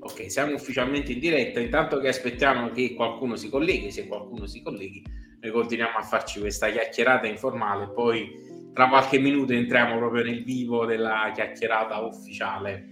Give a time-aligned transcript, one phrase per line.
[0.00, 1.60] Ok, siamo ufficialmente in diretta.
[1.60, 5.02] Intanto che aspettiamo che qualcuno si colleghi, se qualcuno si colleghi,
[5.40, 7.90] noi continuiamo a farci questa chiacchierata informale.
[7.90, 12.86] Poi tra qualche minuto entriamo proprio nel vivo della chiacchierata ufficiale.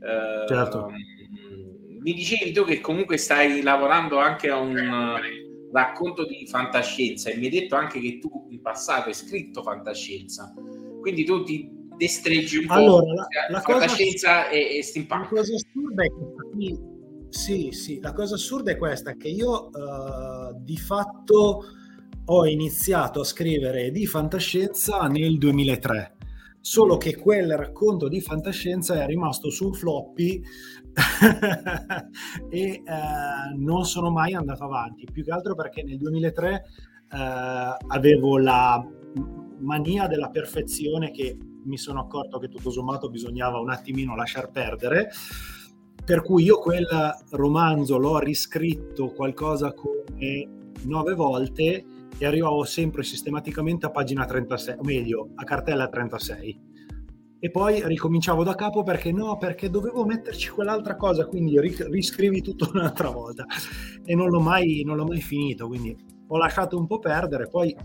[0.00, 0.90] Uh, certo.
[2.00, 5.18] Mi dicevi tu che comunque stai lavorando anche a un
[5.72, 10.54] racconto di fantascienza e mi hai detto anche che tu in passato hai scritto fantascienza.
[11.00, 15.32] Quindi tu ti destreggi un allora, po' la, la fantascienza cosa, e, e steampunk.
[15.32, 16.14] La cosa assurda è che
[17.28, 21.64] sì, sì, la cosa assurda è questa, che io uh, di fatto
[22.28, 26.16] ho iniziato a scrivere di fantascienza nel 2003,
[26.60, 30.42] solo che quel racconto di fantascienza è rimasto sul floppy
[32.50, 36.64] e uh, non sono mai andato avanti, più che altro perché nel 2003
[37.10, 38.84] uh, eh, avevo la
[39.58, 45.10] mania della perfezione che mi sono accorto che tutto sommato bisognava un attimino lasciar perdere.
[46.06, 46.86] Per cui io quel
[47.30, 50.48] romanzo l'ho riscritto qualcosa come
[50.84, 51.84] nove volte
[52.16, 56.60] e arrivavo sempre sistematicamente a pagina 36, o meglio, a cartella 36.
[57.40, 62.70] E poi ricominciavo da capo perché no, perché dovevo metterci quell'altra cosa, quindi riscrivi tutto
[62.72, 63.44] un'altra volta.
[64.04, 65.96] E non l'ho mai, non l'ho mai finito, quindi
[66.28, 67.48] ho lasciato un po' perdere.
[67.48, 67.76] Poi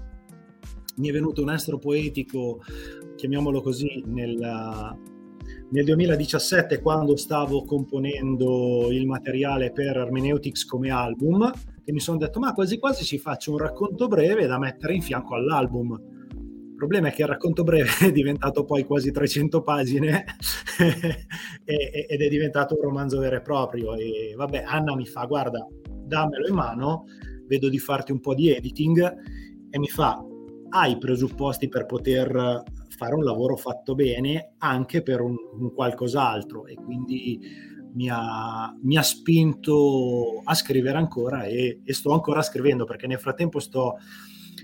[0.98, 2.62] mi è venuto un estro poetico,
[3.16, 4.38] chiamiamolo così, nel,
[5.72, 11.50] nel 2017 quando stavo componendo il materiale per Hermeneutics come album,
[11.84, 15.02] che mi sono detto ma quasi quasi ci faccio un racconto breve da mettere in
[15.02, 16.00] fianco all'album.
[16.34, 20.26] Il problema è che il racconto breve è diventato poi quasi 300 pagine
[21.64, 23.96] ed è diventato un romanzo vero e proprio.
[23.96, 27.06] E vabbè, Anna mi fa guarda, dammelo in mano,
[27.48, 29.00] vedo di farti un po' di editing
[29.70, 30.22] e mi fa
[30.74, 32.64] hai i presupposti per poter
[33.02, 37.40] fare un lavoro fatto bene anche per un, un qualcos'altro e quindi
[37.96, 43.18] mi ha, mi ha, spinto a scrivere ancora e, e, sto ancora scrivendo perché nel
[43.18, 43.96] frattempo sto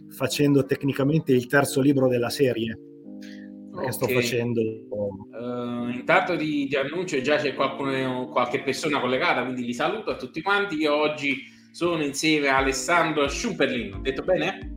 [0.10, 2.80] facendo tecnicamente il terzo libro della serie
[3.72, 3.92] che okay.
[3.92, 9.74] sto facendo uh, intanto ti, ti, annuncio già c'è qualcuno, qualche persona collegata quindi li
[9.74, 11.38] saluto a tutti quanti io oggi
[11.72, 14.76] sono insieme a Alessandro Schumperlin detto bene?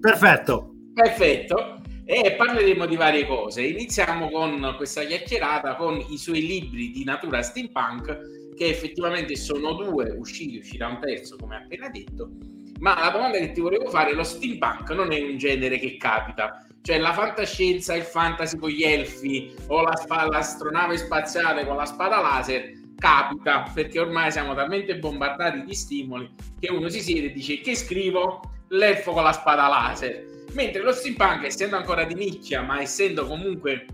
[0.00, 0.72] Perfetto.
[0.94, 1.77] Perfetto.
[2.10, 3.60] E parleremo di varie cose.
[3.66, 10.14] Iniziamo con questa chiacchierata con i suoi libri di natura steampunk, che effettivamente sono due,
[10.16, 12.30] usciti, uscirà un terzo, come appena detto.
[12.78, 16.66] Ma la domanda che ti volevo fare, lo steampunk non è un genere che capita,
[16.80, 21.84] cioè la fantascienza, il fantasy con gli elfi o la sp- l'astronave spaziale con la
[21.84, 27.32] spada laser capita perché ormai siamo talmente bombardati di stimoli che uno si siede e
[27.32, 30.37] dice che scrivo l'elfo con la spada laser.
[30.52, 33.86] Mentre lo steampunk, essendo ancora di nicchia, ma essendo comunque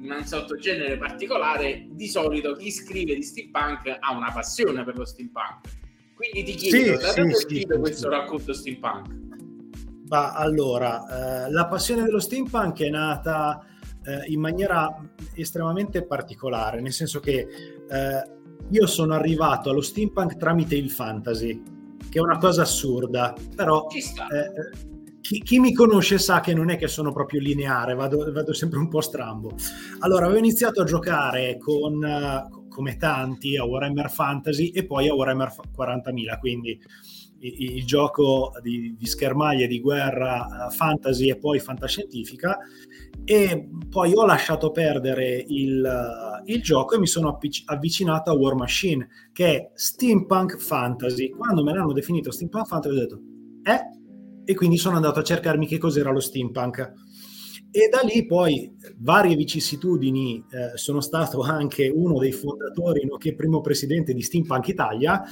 [0.00, 5.78] un sottogenere particolare, di solito chi scrive di steampunk ha una passione per lo steampunk.
[6.14, 9.18] Quindi ti chiedo, sì, da dove sì, sì, questo racconto steampunk?
[10.08, 13.64] Ma allora, eh, la passione dello steampunk è nata
[14.04, 14.92] eh, in maniera
[15.34, 17.46] estremamente particolare, nel senso che
[17.88, 18.30] eh,
[18.68, 21.78] io sono arrivato allo steampunk tramite il fantasy
[22.10, 24.70] che è una cosa assurda, però eh,
[25.20, 28.78] chi, chi, mi conosce sa che non è che sono proprio lineare, vado, vado sempre
[28.78, 29.52] un po' strambo.
[30.00, 35.14] Allora, avevo iniziato a giocare con, uh, come tanti, a Warhammer Fantasy e poi a
[35.14, 36.80] Warhammer 40.000, quindi
[37.40, 42.58] il, il gioco di, di, schermaglie di guerra uh, fantasy e poi fantascientifica
[43.24, 48.54] e poi ho lasciato perdere il, uh, il gioco e mi sono avvicinato a War
[48.54, 53.20] Machine che è steampunk fantasy quando me l'hanno definito steampunk fantasy ho detto
[53.62, 53.99] eh?
[54.50, 56.92] E quindi sono andato a cercarmi che cos'era lo steampunk.
[57.70, 63.60] E da lì poi varie vicissitudini eh, sono stato anche uno dei fondatori nonché primo
[63.60, 65.22] presidente di Steampunk Italia.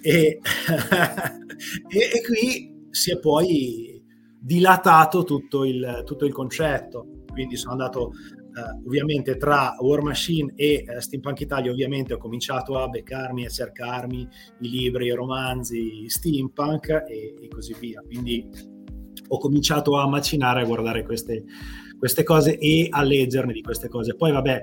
[0.00, 0.40] E,
[1.88, 4.02] e, e qui si è poi
[4.36, 7.22] dilatato tutto il, tutto il concetto.
[7.30, 8.14] Quindi sono andato
[8.84, 14.28] ovviamente tra War Machine e uh, Steampunk Italia ovviamente ho cominciato a beccarmi a cercarmi
[14.60, 18.02] i libri, i romanzi steampunk e, e così via.
[18.04, 18.48] Quindi
[19.28, 21.44] ho cominciato a macinare a guardare queste,
[21.98, 24.14] queste cose e a leggerne di queste cose.
[24.14, 24.62] Poi vabbè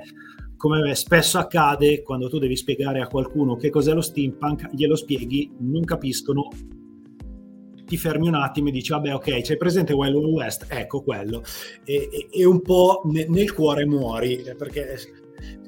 [0.56, 5.52] come spesso accade quando tu devi spiegare a qualcuno che cos'è lo steampunk glielo spieghi,
[5.60, 6.48] non capiscono
[7.86, 10.66] ti fermi un attimo e dici vabbè ok c'è presente Wild Wild West?
[10.70, 11.44] Ecco quello.
[11.84, 14.98] E, e, e un po' ne, nel cuore muori perché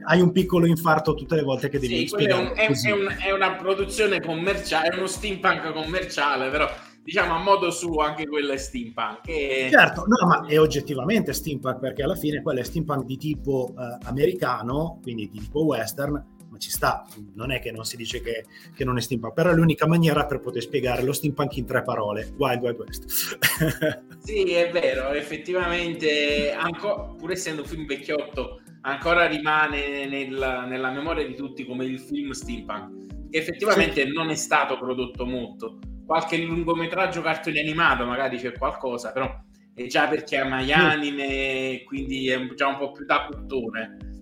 [0.08, 3.16] hai un piccolo infarto tutte le volte che devi sì, spiegare è, un, è, un,
[3.26, 6.70] è, una produzione commerciale è uno steampunk commerciale però
[7.04, 9.70] diciamo a modo suo anche quello è steampunk e...
[9.72, 13.98] certo no ma è oggettivamente steampunk perché alla fine quello è steampunk di tipo uh,
[14.08, 18.46] americano quindi di tipo western ma ci sta, non è che non si dice che,
[18.74, 21.84] che, non è steampunk, però è l'unica maniera per poter spiegare lo steampunk in tre
[21.84, 23.38] parole, Wild Wild West.
[24.24, 31.28] sì, è vero, effettivamente, anco, pur essendo un film vecchiotto, ancora rimane nel, nella memoria
[31.28, 34.13] di tutti come il film steampunk, che effettivamente sì.
[34.13, 35.80] non è stato prodotto molto.
[36.06, 39.30] Qualche lungometraggio cartone animato magari c'è qualcosa, però
[39.74, 44.13] è già perché ama gli anime, quindi è già un po' più da cultore.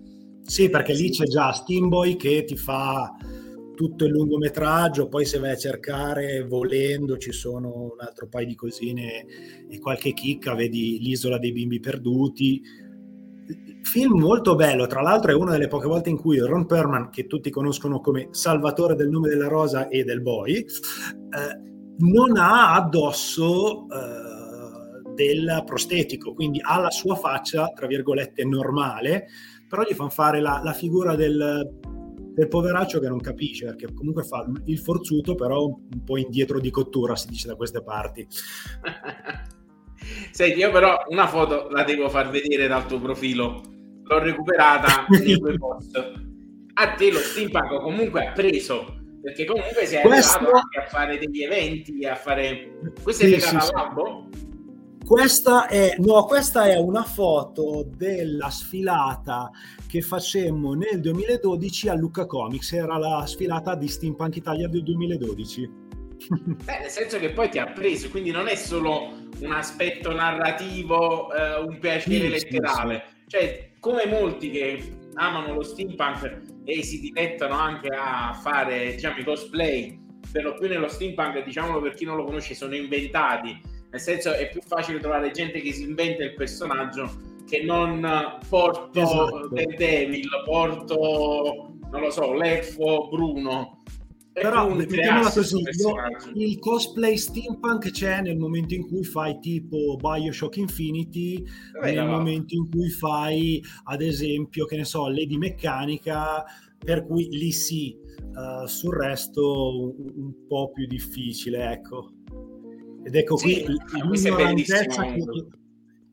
[0.46, 3.16] Sì, perché lì c'è già Steamboy che ti fa
[3.74, 8.54] tutto il lungometraggio, poi se vai a cercare volendo ci sono un altro paio di
[8.54, 9.26] cosine
[9.68, 12.62] e qualche chicca, vedi l'isola dei bimbi perduti.
[13.82, 17.26] Film molto bello, tra l'altro è una delle poche volte in cui Ron Perman, che
[17.26, 20.66] tutti conoscono come Salvatore del nome della rosa e del boy, eh,
[21.98, 29.26] non ha addosso eh, del prostetico, quindi ha la sua faccia, tra virgolette, normale,
[29.74, 31.68] però gli fanno fare la, la figura del,
[32.32, 36.70] del, poveraccio che non capisce, perché comunque fa il forzuto, però un po' indietro di
[36.70, 38.24] cottura, si dice da queste parti.
[40.30, 43.62] Senti, io però una foto la devo far vedere dal tuo profilo,
[44.04, 46.12] l'ho recuperata nei tuoi post.
[46.74, 50.36] A te lo steampunk comunque ha preso, perché comunque sei Questo...
[50.36, 52.78] arrivato anche a fare degli eventi, a fare...
[53.02, 54.28] Questo sì, è legato sì, al lambo?
[54.30, 54.53] Sì.
[55.04, 59.50] Questa è, no, questa è una foto della sfilata
[59.86, 65.70] che facemmo nel 2012 a Lucca Comics, era la sfilata di Steampunk Italia del 2012.
[66.64, 71.30] Beh, nel senso che poi ti ha preso, quindi non è solo un aspetto narrativo,
[71.34, 73.28] eh, un piacere sì, letterale, sì, sì.
[73.28, 79.24] cioè come molti che amano lo steampunk e si dilettano anche a fare diciamo, i
[79.24, 80.00] cosplay,
[80.32, 84.32] per lo più nello steampunk, diciamolo per chi non lo conosce, sono inventati nel senso
[84.32, 88.04] è più facile trovare gente che si inventa il personaggio che non
[88.48, 89.48] porto esatto.
[89.52, 93.82] del Devil, porto non lo so, l'elfo Bruno.
[94.32, 95.62] Però mettiamola così,
[96.34, 101.44] il cosplay steampunk c'è nel momento in cui fai tipo Bioshock Infinity,
[101.74, 102.16] Vabbè, nel va.
[102.16, 106.44] momento in cui fai ad esempio, che ne so, Lady Meccanica,
[106.84, 107.96] per cui lì sì,
[108.34, 112.10] uh, sul resto un, un po' più difficile, ecco.
[113.04, 113.76] Ed ecco sì, qui
[114.10, 115.24] l'ignorantezza che...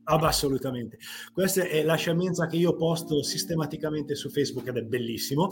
[0.04, 0.98] Ah, assolutamente.
[1.32, 5.48] Questa è la sciamenza che io posto sistematicamente su Facebook ed è bellissimo.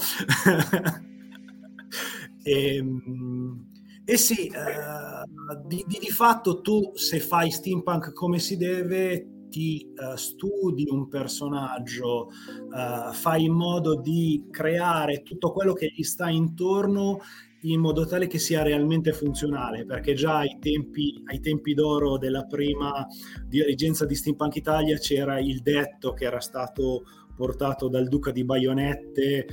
[2.43, 3.69] e, ehm,
[4.05, 9.93] e, sì, eh, di, di, di, fatto tu se fai steampunk come si deve, ti
[9.97, 16.29] uh, studi un personaggio, uh, fai in modo di creare tutto quello che gli sta
[16.29, 17.21] intorno
[17.63, 22.45] in modo tale che sia realmente funzionale, perché già ai tempi, ai tempi d'oro della
[22.45, 23.07] prima
[23.47, 27.05] dirigenza di Steampunk Italia c'era il detto che era stato
[27.37, 29.47] portato dal duca di Baionette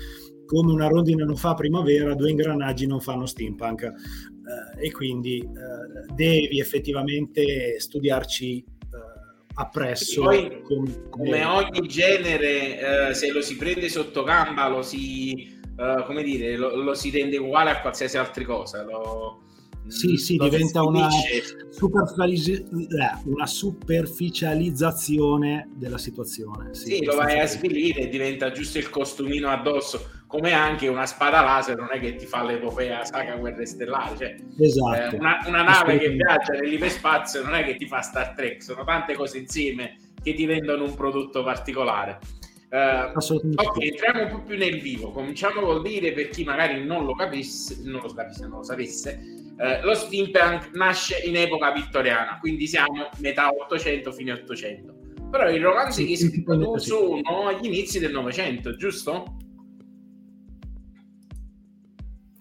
[0.47, 3.83] come una rondine non fa primavera, due ingranaggi non fanno steampunk.
[3.83, 8.65] Eh, e quindi eh, devi effettivamente studiarci eh,
[9.55, 10.23] appresso.
[10.23, 16.03] Poi, come, come ogni genere, eh, se lo si prende sotto gamba, lo si uh,
[16.05, 18.83] come dire, lo, lo, si rende uguale a qualsiasi altra cosa.
[18.83, 19.41] Lo,
[19.87, 21.41] sì, sì, diventa una, eh,
[23.25, 26.73] una, superficializzazione della situazione.
[26.73, 31.05] Sì, sì lo vai a svilire e diventa giusto il costumino addosso, come anche una
[31.05, 34.17] spada laser non è che ti fa l'epopea saga guerre stellari.
[34.17, 35.15] Cioè, esatto.
[35.15, 38.83] eh, una, una nave che viaggia nell'iperspazio non è che ti fa Star Trek, sono
[38.83, 42.19] tante cose insieme che ti rendono un prodotto particolare.
[42.69, 45.11] Uh, ok, entriamo un po' più nel vivo.
[45.11, 49.21] Cominciamo col dire per chi magari non lo capisse, non lo capisse, non lo sapesse.
[49.57, 54.95] Uh, lo steampunk nasce in epoca vittoriana, quindi siamo metà 800 fine 800.
[55.31, 59.37] Però i romanzi che hai scritto tu sono agli inizi del Novecento, giusto?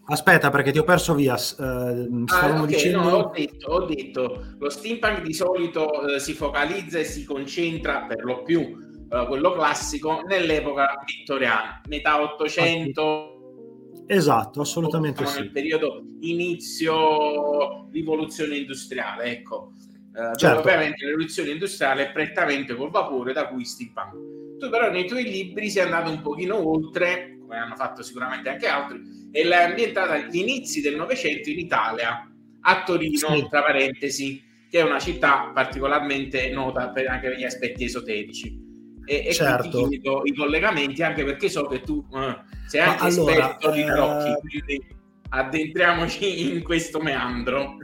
[0.08, 1.34] Aspetta, perché ti ho perso via.
[1.34, 3.00] Uh, ah, okay, dicendo...
[3.00, 8.06] no, ho, detto, ho detto, lo steampunk di solito uh, si focalizza e si concentra
[8.06, 14.04] per lo più quello classico, nell'epoca vittoriana, metà 800.
[14.06, 15.40] Esatto, assolutamente sì.
[15.40, 19.72] Nel periodo inizio rivoluzione industriale, ecco.
[20.12, 20.60] Uh, certo.
[20.60, 24.58] ovviamente la rivoluzione industriale è prettamente col vapore da cui steampunk.
[24.58, 28.66] Tu però nei tuoi libri sei andato un pochino oltre, come hanno fatto sicuramente anche
[28.66, 32.26] altri, e l'hai ambientata agli inizi del Novecento in Italia,
[32.60, 33.46] a Torino, sì.
[33.50, 38.65] tra parentesi, che è una città particolarmente nota per, anche per gli aspetti esoterici
[39.06, 39.88] e, e certo.
[39.88, 42.18] ti chiedo i collegamenti anche perché so che tu uh,
[42.66, 44.38] sei anche allora, esperto di tarocchi, eh...
[44.40, 44.86] quindi
[45.28, 47.76] addentriamoci in questo meandro.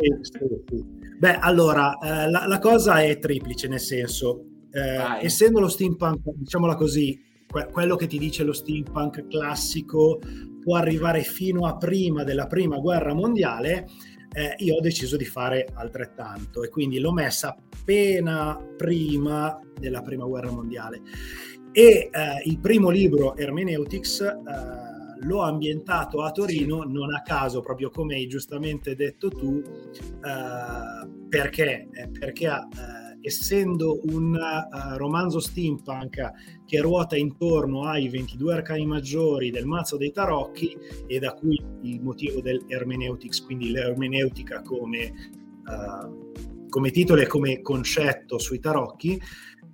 [0.00, 1.00] Sì, sì, sì.
[1.18, 6.74] Beh, allora, eh, la, la, cosa è triplice, nel senso, eh, essendo lo steampunk, diciamola
[6.74, 10.18] così, que- quello che ti dice lo steampunk classico
[10.60, 13.86] può arrivare fino a prima della prima guerra mondiale,
[14.32, 20.24] eh, io ho deciso di fare altrettanto e quindi l'ho messa appena prima della prima
[20.24, 21.02] guerra mondiale.
[21.72, 27.90] E eh, il primo libro, Hermeneutics, eh, l'ho ambientato a Torino, non a caso, proprio
[27.90, 31.88] come hai giustamente detto tu, eh, perché?
[31.92, 36.30] Eh, perché eh, essendo un uh, romanzo steampunk
[36.66, 40.76] che ruota intorno ai 22 arcani maggiori del mazzo dei tarocchi
[41.06, 45.12] e da cui il motivo dell'hermeneutics, quindi l'ermeneutica come,
[45.64, 49.20] uh, come titolo e come concetto sui tarocchi,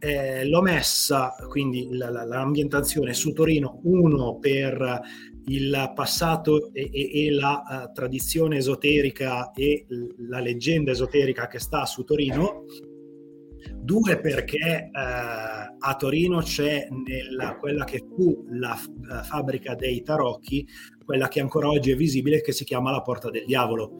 [0.00, 5.00] eh, l'ho messa quindi la, la, l'ambientazione su Torino, uno per
[5.46, 9.86] il passato e, e, e la uh, tradizione esoterica e
[10.28, 12.64] la leggenda esoterica che sta su Torino,
[13.80, 20.66] due perché eh, a Torino c'è nella, quella che fu la, la, fabbrica dei tarocchi,
[21.04, 23.92] quella che ancora oggi è visibile, che si chiama la Porta del Diavolo,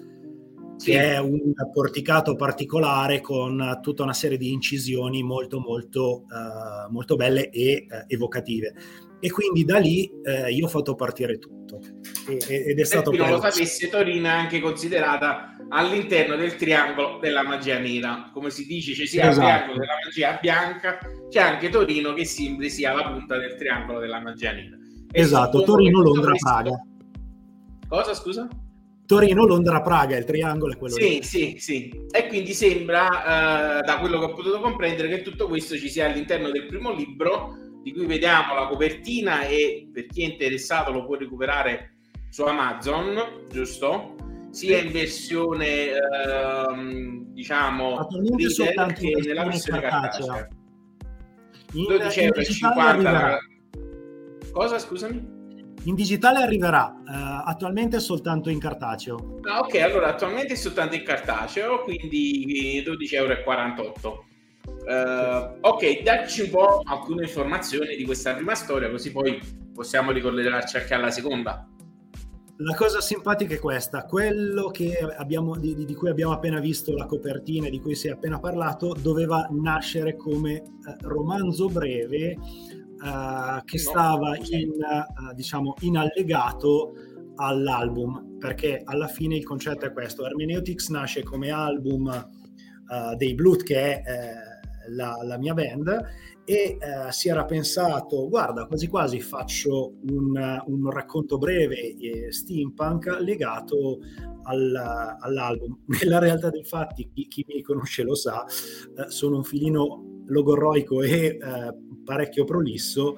[0.77, 0.93] sì.
[0.93, 7.17] che è un porticato particolare con tutta una serie di incisioni molto molto, uh, molto
[7.17, 8.75] belle e uh, evocative.
[9.21, 11.81] E quindi da lì eh, io ho fatto partire tutto.
[12.29, 13.11] E, ed è stato...
[13.11, 18.31] Per chi non lo sapesse, Torino è anche considerata all'interno del triangolo della magia nera.
[18.33, 19.41] Come si dice, c'è sia esatto.
[19.41, 20.99] il triangolo della magia bianca,
[21.29, 24.77] c'è anche Torino che sembri sia la punta del triangolo della magia nera.
[25.11, 26.49] E esatto, Torino, Londra, questo...
[26.49, 26.83] Praga.
[27.89, 28.49] Cosa, scusa?
[29.07, 31.23] Torino, Londra, Praga, il triangolo è quello Sì, lì.
[31.23, 32.07] sì, sì.
[32.11, 36.07] E quindi sembra, eh, da quello che ho potuto comprendere, che tutto questo ci sia
[36.07, 41.07] all'interno del primo libro, di cui vediamo la copertina e per chi è interessato lo
[41.07, 41.95] può recuperare
[42.29, 44.17] su Amazon, giusto?
[44.51, 50.49] Sia in versione ehm, diciamo reader che nella versione cartacea.
[51.73, 53.39] 12,50 euro.
[54.53, 55.37] Cosa scusami?
[55.85, 59.39] In digitale arriverà, uh, attualmente soltanto in cartaceo.
[59.43, 64.27] Ah, ok, allora attualmente è soltanto in cartaceo, quindi 12,48 euro.
[64.85, 69.39] Uh, ok, dacci un po' alcune informazioni di questa prima storia, così poi
[69.73, 71.67] possiamo ricollegarci anche alla seconda.
[72.61, 74.73] La cosa simpatica è questa, quello
[75.17, 78.41] abbiamo, di, di, cui abbiamo appena visto la copertina e di cui si è appena
[78.41, 80.65] parlato, doveva nascere come eh,
[81.03, 82.39] romanzo breve eh,
[83.65, 86.95] che stava in, eh, diciamo, in allegato
[87.37, 93.63] all'album, perché alla fine il concetto è questo, Hermeneutics nasce come album uh, dei Blood,
[93.63, 95.87] che è eh, la, la, mia band,
[96.49, 103.19] e eh, si era pensato, guarda, quasi quasi faccio un, un racconto breve eh, steampunk
[103.21, 103.99] legato
[104.45, 104.75] al,
[105.21, 105.81] all'album.
[106.01, 111.03] Nella realtà dei fatti, chi, chi mi conosce lo sa, eh, sono un filino logorroico
[111.03, 111.39] e eh,
[112.03, 113.17] parecchio prolisso.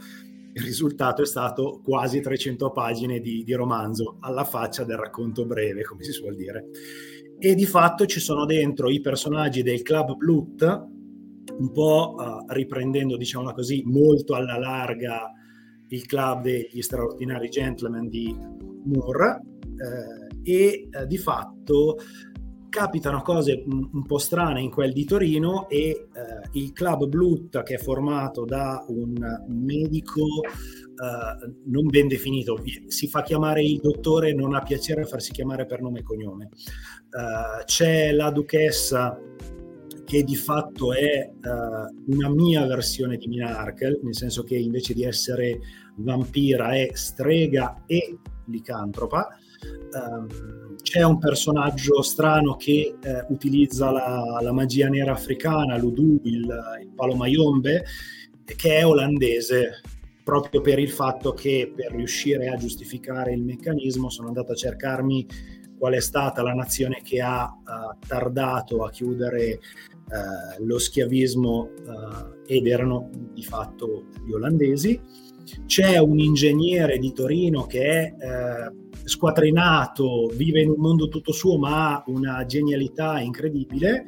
[0.53, 5.85] Il risultato è stato quasi 300 pagine di, di romanzo, alla faccia del racconto breve,
[5.85, 6.67] come si suol dire.
[7.39, 10.99] E di fatto ci sono dentro i personaggi del Club Blut,
[11.59, 15.33] un po' uh, riprendendo, diciamo così, molto alla larga
[15.91, 18.37] il club degli straordinari gentleman di
[18.85, 19.43] Moore
[19.77, 21.97] eh, e eh, di fatto
[22.69, 26.09] capitano cose un, un, po' strane in quel di Torino e eh,
[26.53, 29.15] il club Blut che è formato da un
[29.49, 35.33] medico eh, non ben definito, si fa chiamare il dottore, non ha piacere a farsi
[35.33, 36.51] chiamare per nome e cognome.
[37.11, 39.19] Eh, c'è la duchessa
[40.11, 44.93] che di fatto è uh, una mia versione di Mina Arkel, nel senso che invece
[44.93, 45.61] di essere
[45.99, 49.29] vampira è strega e licantropa.
[49.93, 56.41] Um, c'è un personaggio strano che uh, utilizza la, la, magia nera africana, l'Udu, il,
[56.83, 57.85] il palo mayombe,
[58.45, 59.81] che è olandese,
[60.25, 65.25] proprio per il fatto che per riuscire a giustificare il meccanismo sono andato a cercarmi
[65.79, 69.61] qual è stata la nazione che ha uh, tardato a chiudere
[70.11, 75.01] uh, lo schiavismo uh, ed erano di fatto gli olandesi.
[75.67, 78.15] C'è un ingegnere di Torino che è
[79.05, 84.05] squatrinato, vive in un mondo tutto suo ma ha una genialità incredibile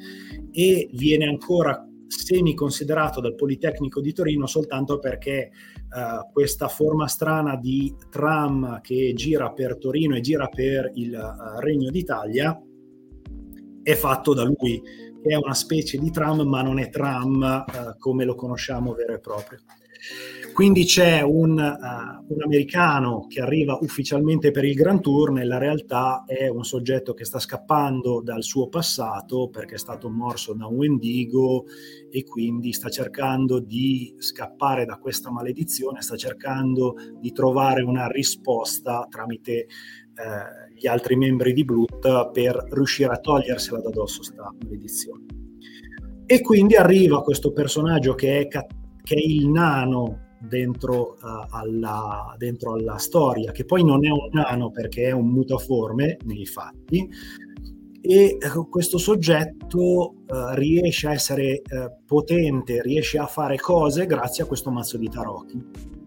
[0.53, 7.57] e viene ancora semi considerato dal Politecnico di Torino soltanto perché uh, questa forma strana
[7.57, 12.61] di tram che gira per Torino e gira per il uh, Regno d'Italia
[13.83, 14.81] è fatto da lui,
[15.23, 19.21] è una specie di tram ma non è tram uh, come lo conosciamo vero e
[19.21, 19.59] proprio.
[20.53, 26.25] Quindi c'è un, uh, un, americano che arriva ufficialmente per il Grand Tour, nella realtà
[26.27, 30.75] è un soggetto che sta scappando dal suo passato perché è stato morso da un
[30.75, 31.65] Wendigo
[32.11, 39.07] e quindi sta cercando di scappare da questa maledizione, sta cercando di trovare una risposta
[39.09, 39.69] tramite
[40.23, 45.25] eh, gli altri membri di Blut per riuscire a togliersela da dosso questa maledizione.
[46.27, 52.75] E quindi arriva questo personaggio che è, che è il nano dentro, uh, alla, dentro,
[52.75, 57.09] alla, storia, che poi non è un nano perché è un mutaforme nei fatti,
[58.01, 61.63] e uh, questo soggetto uh, riesce a essere
[62.05, 66.01] potente, riesce a fare cose grazie a questo mazzo di tarocchi.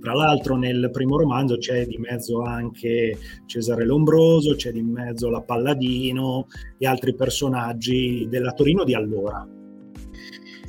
[0.00, 5.40] Tra l'altro nel primo romanzo c'è di mezzo anche Cesare Lombroso, c'è di mezzo la
[5.40, 6.46] Palladino
[6.78, 9.46] e altri personaggi della Torino di allora.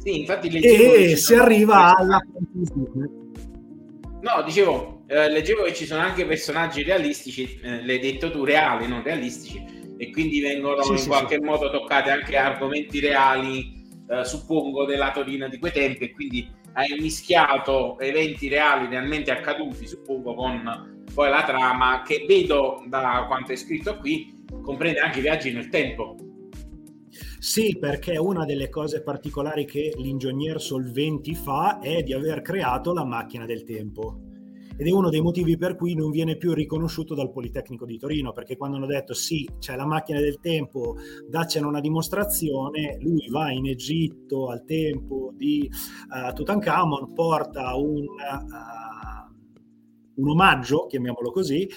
[0.03, 3.21] Sì, infatti e si arriva alla conclusione.
[4.23, 8.87] No, dicevo, eh, leggevo che ci sono anche personaggi realistici, eh, l'hai detto tu, reali,
[8.87, 9.61] non realistici,
[9.97, 11.43] e quindi vengono sì, in sì, qualche sì.
[11.43, 16.99] modo toccati anche argomenti reali, eh, suppongo, della Torino di quei tempi, e quindi hai
[16.99, 23.55] mischiato eventi reali realmente accaduti, suppongo, con poi la trama, che vedo da quanto è
[23.55, 26.15] scritto qui, comprende anche i viaggi nel tempo.
[27.39, 33.05] Sì, perché una delle cose particolari che l'ingegner Solventi fa è di aver creato la
[33.05, 34.31] macchina del tempo.
[34.75, 38.33] Ed è uno dei motivi per cui non viene più riconosciuto dal Politecnico di Torino,
[38.33, 40.95] perché quando hanno detto sì, c'è la macchina del tempo,
[41.27, 48.01] daccene una dimostrazione, lui va in Egitto al tempo di uh, Tutankhamon, porta un...
[48.01, 49.12] Uh,
[50.15, 51.67] un omaggio, chiamiamolo così,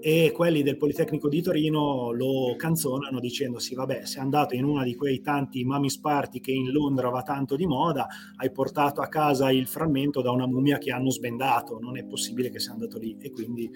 [0.00, 4.84] e quelli del Politecnico di Torino lo canzonano dicendo sì vabbè sei andato in una
[4.84, 9.08] di quei tanti Mami's Party che in Londra va tanto di moda, hai portato a
[9.08, 12.98] casa il frammento da una mummia che hanno sbendato, non è possibile che sia andato
[12.98, 13.70] lì e quindi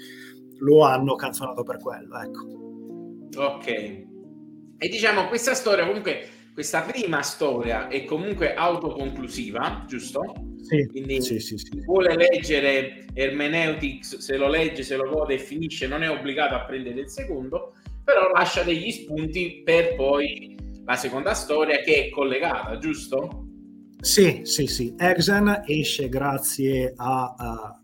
[0.59, 2.59] lo hanno canzonato per quello, ecco.
[3.37, 3.67] Ok.
[4.83, 10.50] E diciamo questa storia comunque questa prima storia è comunque autoconclusiva, giusto?
[10.71, 11.83] Sì, Quindi sì, sì, sì.
[11.85, 16.65] vuole leggere Hermeneutics, se lo legge, se lo gode e finisce, non è obbligato a
[16.65, 17.75] prendere il secondo,
[18.05, 23.47] però lascia degli spunti per poi la seconda storia che è collegata, giusto?
[24.01, 24.95] Sì, sì, sì.
[24.97, 27.83] Exen esce grazie a, a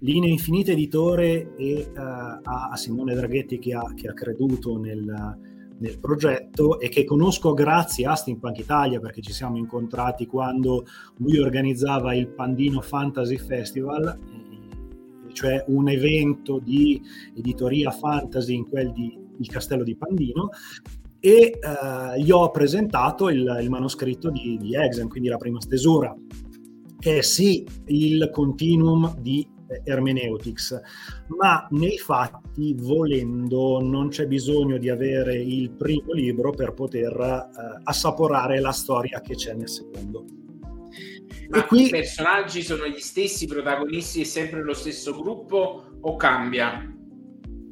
[0.00, 2.00] Linee Infinite Editore e uh,
[2.42, 8.06] a Simone Draghetti che ha, che ha creduto nel nel progetto e che conosco grazie
[8.06, 14.18] a Steampunk Italia perché ci siamo incontrati quando lui organizzava il Pandino Fantasy Festival,
[15.32, 17.02] cioè un evento di
[17.36, 20.50] editoria fantasy in quel di Il Castello di Pandino
[21.18, 26.14] e eh, gli ho presentato il, il manoscritto di, di Exen, quindi la prima stesura,
[26.98, 29.46] che è sì il continuum di
[29.84, 30.80] hermeneutics,
[31.28, 37.80] ma nei fatti, volendo, non c'è bisogno di avere il primo libro per poter eh,
[37.84, 40.24] assaporare la storia che c'è nel secondo.
[41.48, 41.86] Ma e qui...
[41.86, 46.88] i personaggi sono gli stessi, i protagonisti è sempre lo stesso gruppo o cambia?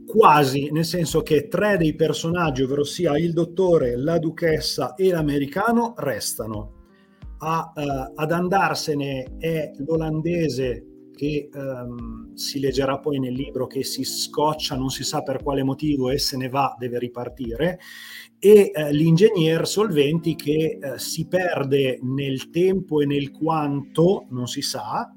[0.07, 5.95] Quasi, nel senso che tre dei personaggi, ovvero sia il dottore, la duchessa e l'americano,
[5.97, 6.81] restano.
[7.39, 10.92] A, uh, ad andarsene è l'olandese
[11.23, 15.63] che ehm, si leggerà poi nel libro che si scoccia, non si sa per quale
[15.63, 17.79] motivo e se ne va, deve ripartire,
[18.41, 24.63] e eh, l'ingegner Solventi che eh, si perde nel tempo e nel quanto, non si
[24.63, 25.15] sa,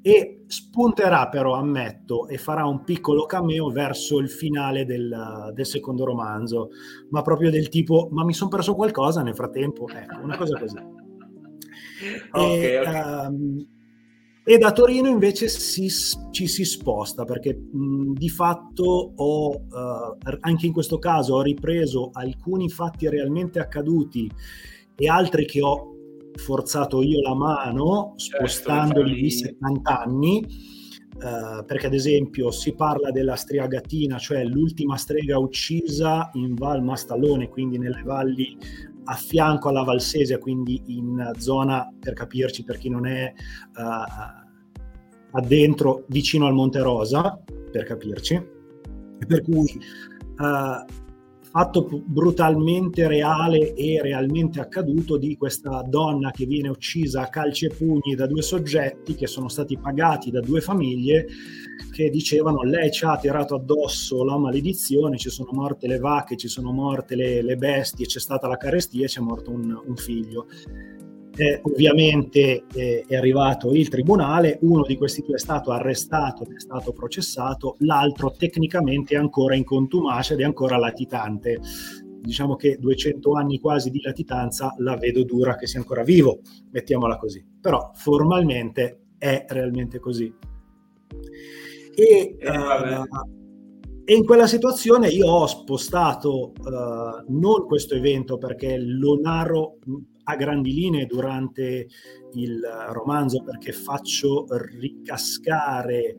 [0.00, 6.06] e spunterà però, ammetto, e farà un piccolo cameo verso il finale del, del secondo
[6.06, 6.70] romanzo,
[7.10, 10.78] ma proprio del tipo, ma mi sono perso qualcosa nel frattempo, ecco, una cosa così.
[12.30, 13.26] okay, e, okay.
[13.26, 13.74] Um,
[14.48, 15.90] e da Torino invece si,
[16.30, 22.10] ci si sposta perché mh, di fatto ho, uh, anche in questo caso, ho ripreso
[22.12, 24.30] alcuni fatti realmente accaduti
[24.94, 25.96] e altri che ho
[26.36, 30.46] forzato io la mano certo, spostandoli di 70 anni.
[31.16, 37.48] Uh, perché ad esempio si parla della striagatina, cioè l'ultima strega uccisa in Val Mastallone,
[37.48, 38.54] quindi nelle valli
[39.08, 43.32] a fianco alla Valsesia, quindi in zona, per capirci, per chi non è
[43.76, 48.44] uh, addentro, vicino al Monte Rosa, per capirci,
[49.26, 49.80] per cui
[50.38, 51.05] uh,
[51.56, 57.70] fatto brutalmente reale e realmente accaduto di questa donna che viene uccisa a calci e
[57.70, 61.26] pugni da due soggetti che sono stati pagati da due famiglie
[61.92, 66.48] che dicevano lei ci ha tirato addosso la maledizione, ci sono morte le vacche, ci
[66.48, 70.48] sono morte le, le bestie, c'è stata la carestia e c'è morto un, un figlio.
[71.36, 76.54] Eh, ovviamente eh, è arrivato il tribunale, uno di questi due è stato arrestato ed
[76.54, 81.60] è stato processato, l'altro tecnicamente è ancora in contumacia ed è ancora latitante.
[82.20, 86.40] Diciamo che 200 anni quasi di latitanza la vedo dura che sia ancora vivo,
[86.72, 87.44] mettiamola così.
[87.60, 90.32] Però formalmente è realmente così.
[91.94, 93.34] E, uh,
[94.04, 99.78] e in quella situazione io ho spostato uh, non questo evento perché lo narro
[100.28, 101.86] a grandi linee durante
[102.32, 102.60] il
[102.90, 104.46] romanzo perché faccio
[104.78, 106.16] ricascare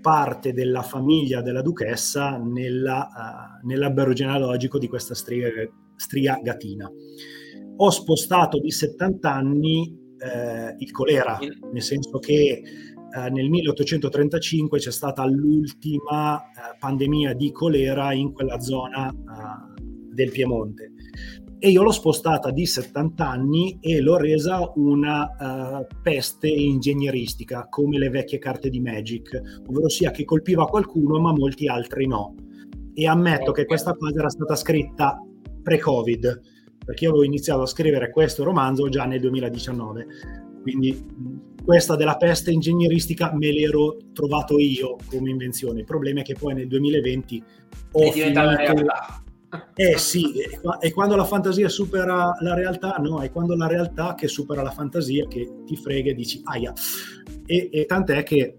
[0.00, 3.08] parte della famiglia della duchessa nella,
[3.62, 5.48] uh, nell'albero genealogico di questa stria,
[5.96, 6.90] stria gatina.
[7.76, 11.38] Ho spostato di 70 anni eh, il colera,
[11.72, 18.58] nel senso che eh, nel 1835 c'è stata l'ultima eh, pandemia di colera in quella
[18.60, 19.82] zona eh,
[20.12, 20.92] del Piemonte
[21.60, 27.98] e io l'ho spostata di 70 anni e l'ho resa una uh, peste ingegneristica, come
[27.98, 32.34] le vecchie carte di Magic, ovvero sia che colpiva qualcuno ma molti altri no.
[32.94, 35.20] E ammetto che questa cosa era stata scritta
[35.62, 36.40] pre-Covid,
[36.84, 40.06] perché io avevo iniziato a scrivere questo romanzo già nel 2019.
[40.62, 41.04] Quindi
[41.64, 45.80] questa della peste ingegneristica me l'ero trovato io come invenzione.
[45.80, 47.44] Il problema è che poi nel 2020
[47.92, 48.40] ho è finito...
[48.40, 49.22] realtà
[49.74, 50.42] eh sì,
[50.80, 54.70] è quando la fantasia supera la realtà, no, è quando la realtà che supera la
[54.70, 56.72] fantasia che ti frega e dici aia.
[57.46, 58.58] E, e tant'è che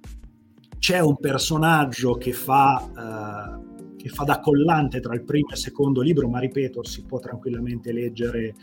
[0.80, 2.90] c'è un personaggio che fa,
[3.62, 7.04] uh, che fa da collante tra il primo e il secondo libro, ma ripeto, si
[7.04, 8.56] può tranquillamente leggere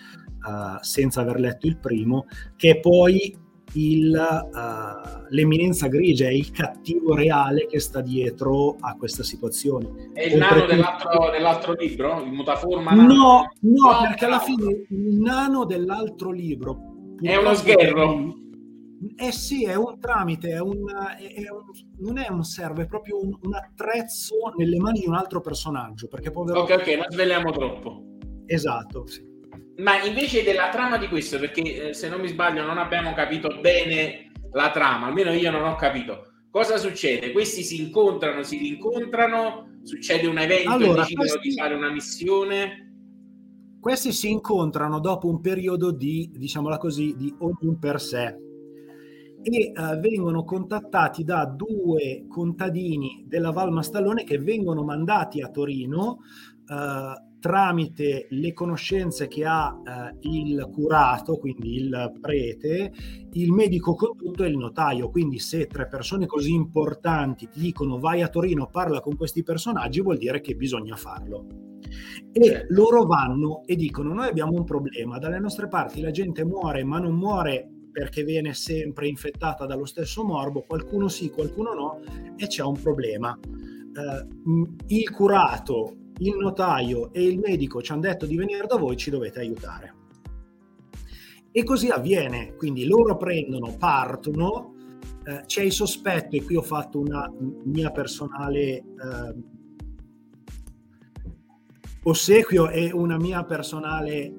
[0.47, 7.15] uh, senza aver letto il primo, che poi il, uh, l'eminenza grigia, è il cattivo
[7.15, 10.11] reale che sta dietro a questa situazione.
[10.13, 12.23] È il nano dell'altro, dell'altro, libro?
[12.23, 12.93] Il mutaforma?
[12.93, 18.35] No, no, no perché alla fine il nano dell'altro libro è uno sgherro.
[19.15, 20.85] Eh sì, è un tramite, è un,
[21.19, 21.65] è un,
[21.99, 26.09] non è un servo, è proprio un, un, attrezzo nelle mani di un altro personaggio.
[26.09, 26.61] Perché povero...
[26.61, 28.05] Ok, ok, non sveliamo troppo.
[28.47, 29.36] Esatto, sì.
[29.79, 33.59] Ma invece della trama di questo, perché eh, se non mi sbaglio non abbiamo capito
[33.61, 36.33] bene la trama, almeno io non ho capito.
[36.51, 37.33] Cosa succede?
[37.33, 41.49] Questi si incontrano, si rincontrano, succede un evento allora, e decidono questi...
[41.49, 42.93] di fare una missione.
[43.79, 48.45] Questi si incontrano dopo un periodo di, diciamola così, di ognuno per sé
[49.49, 56.19] e uh, vengono contattati da due contadini della Val Mastallone che vengono mandati a Torino
[56.67, 62.93] uh, tramite le conoscenze che ha eh, il curato, quindi il prete,
[63.35, 65.11] il medico condotto e il notaio.
[65.11, 70.01] Quindi se tre persone così importanti ti dicono vai a Torino, parla con questi personaggi,
[70.01, 71.47] vuol dire che bisogna farlo.
[72.33, 72.75] E certo.
[72.75, 76.99] loro vanno e dicono noi abbiamo un problema, dalle nostre parti la gente muore, ma
[76.99, 82.01] non muore perché viene sempre infettata dallo stesso morbo, qualcuno sì, qualcuno no,
[82.37, 83.39] e c'è un problema.
[83.97, 88.97] Uh, il curato il notaio e il medico ci hanno detto di venire da voi,
[88.97, 89.95] ci dovete aiutare.
[91.51, 94.75] E così avviene, quindi loro prendono, partono,
[95.25, 97.31] eh, c'è il sospetto, e qui ho fatto una
[97.65, 98.85] mia personale eh,
[102.03, 104.35] ossequio e una mia personale eh,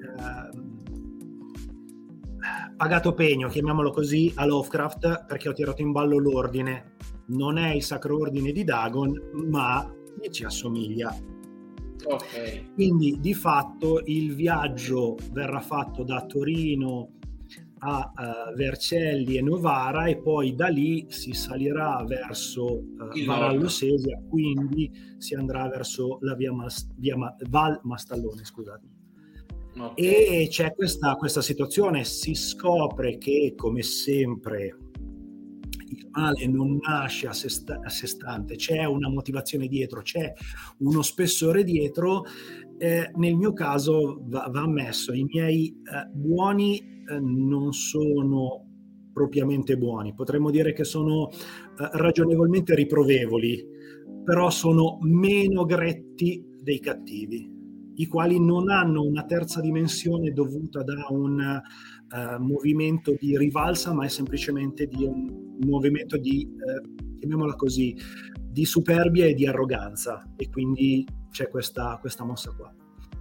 [2.76, 6.94] pagato pegno, chiamiamolo così, a Lovecraft, perché ho tirato in ballo l'ordine.
[7.28, 9.90] Non è il sacro ordine di Dagon, ma
[10.30, 11.14] ci assomiglia
[12.04, 12.72] Okay.
[12.74, 17.12] Quindi di fatto il viaggio verrà fatto da Torino
[17.80, 18.12] a
[18.50, 24.90] uh, Vercelli e Novara e poi da lì si salirà verso uh, Varallo Sesia, quindi
[25.18, 28.86] si andrà verso la via, Mas- via Ma- Val Mastallone, scusate.
[29.78, 30.04] Okay.
[30.04, 34.76] E c'è questa, questa situazione, si scopre che come sempre
[36.10, 40.32] male non nasce a sé, sta- a sé stante, c'è una motivazione dietro, c'è
[40.78, 42.24] uno spessore dietro.
[42.78, 48.64] Eh, nel mio caso va, va ammesso, i miei eh, buoni eh, non sono
[49.12, 51.36] propriamente buoni, potremmo dire che sono eh,
[51.92, 53.66] ragionevolmente riprovevoli,
[54.22, 57.50] però sono meno gretti dei cattivi,
[57.94, 61.60] i quali non hanno una terza dimensione dovuta da un
[62.10, 65.28] uh, movimento di rivalsa, ma è semplicemente di un,
[65.60, 67.96] un movimento di, uh, chiamiamola così,
[68.50, 70.32] di superbia e di arroganza.
[70.36, 72.74] E quindi c'è questa, questa mossa qua.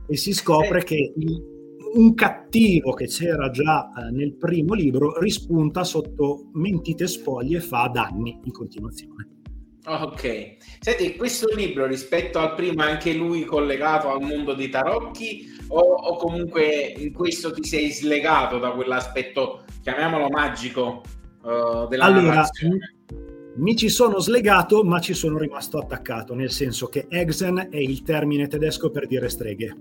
[0.08, 1.56] E si scopre che il,
[1.96, 7.90] un cattivo che c'era già uh, nel primo libro rispunta sotto mentite spoglie e fa
[7.94, 9.37] danni in continuazione.
[9.90, 15.48] Ok, senti, questo libro rispetto al primo è anche lui collegato al mondo dei tarocchi
[15.70, 21.04] o, o, comunque in questo ti sei slegato da quell'aspetto, chiamiamolo magico,
[21.42, 22.96] uh, della allora, narrazione?
[23.56, 28.04] Mi ci sono slegato, ma ci sono rimasto attaccato, nel senso che Exen è il
[28.04, 29.74] termine tedesco per dire streghe.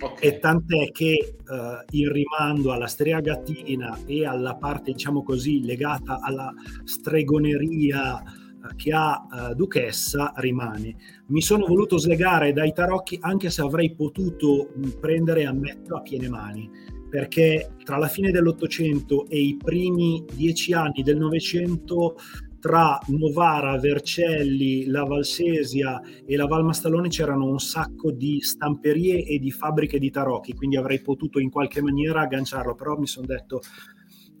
[0.00, 0.26] Okay.
[0.30, 6.18] E tant'è che uh, il rimando alla strega gattina e alla parte, diciamo così, legata
[6.22, 6.50] alla
[6.84, 8.40] stregoneria
[8.76, 10.96] che ha uh, Duchessa rimane.
[11.26, 16.28] Mi sono voluto slegare dai tarocchi anche se avrei potuto mh, prendere ammetto a piene
[16.28, 16.70] mani,
[17.08, 22.16] perché tra la fine dell'Ottocento e i primi dieci anni del Novecento
[22.58, 29.50] tra Novara, Vercelli, la Valsesia e la Valmastallone c'erano un sacco di stamperie e di
[29.50, 33.62] fabbriche di tarocchi, quindi avrei potuto in qualche maniera agganciarlo, però mi sono detto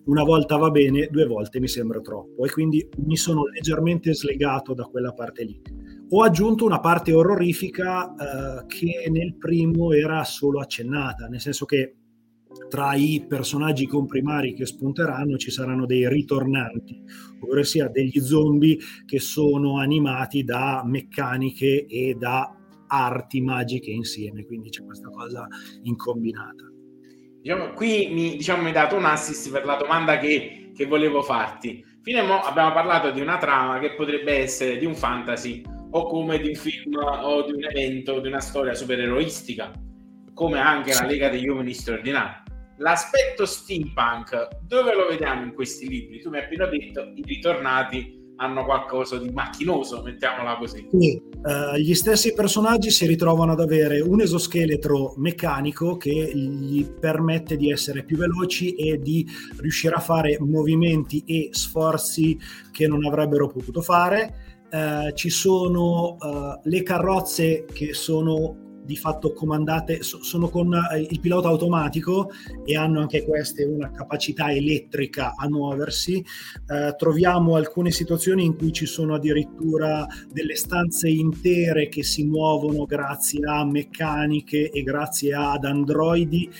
[0.04, 4.74] una volta va bene, due volte mi sembra troppo e quindi mi sono leggermente slegato
[4.74, 5.60] da quella parte lì.
[6.10, 11.96] Ho aggiunto una parte orrorifica eh, che nel primo era solo accennata, nel senso che
[12.68, 17.02] tra i personaggi comprimari che spunteranno ci saranno dei ritornanti,
[17.40, 22.54] ovvero sia degli zombie che sono animati da meccaniche e da
[22.86, 25.46] arti magiche insieme, quindi c'è questa cosa
[25.82, 26.71] incombinata.
[27.42, 31.22] Diciamo, qui mi, diciamo, mi hai dato un assist per la domanda che, che volevo
[31.22, 31.84] farti.
[32.02, 36.06] Fino a mo abbiamo parlato di una trama che potrebbe essere di un fantasy o
[36.06, 39.72] come di un film o di un evento, di una storia supereroistica,
[40.32, 42.42] come anche la Lega degli Uomini Straordinari
[42.78, 46.20] l'aspetto steampunk dove lo vediamo in questi libri?
[46.20, 50.88] Tu mi hai appena detto i ritornati hanno qualcosa di macchinoso, mettiamola così.
[50.90, 57.56] Sì, uh, gli stessi personaggi si ritrovano ad avere un esoscheletro meccanico che gli permette
[57.56, 59.24] di essere più veloci e di
[59.58, 62.36] riuscire a fare movimenti e sforzi
[62.72, 64.50] che non avrebbero potuto fare.
[64.72, 71.20] Uh, ci sono uh, le carrozze che sono di fatto comandate, sono con eh, il
[71.20, 72.30] pilota automatico
[72.64, 76.24] e hanno anche queste una capacità elettrica a muoversi.
[76.66, 82.84] Eh, troviamo alcune situazioni in cui ci sono addirittura delle stanze intere che si muovono
[82.84, 86.50] grazie a meccaniche e grazie ad androidi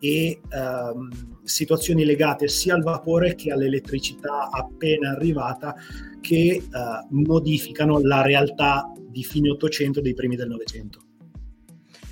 [0.00, 1.08] e ehm,
[1.42, 5.74] situazioni legate sia al vapore che all'elettricità appena arrivata
[6.20, 6.62] che eh,
[7.10, 11.09] modificano la realtà di fine 800 dei primi del Novecento.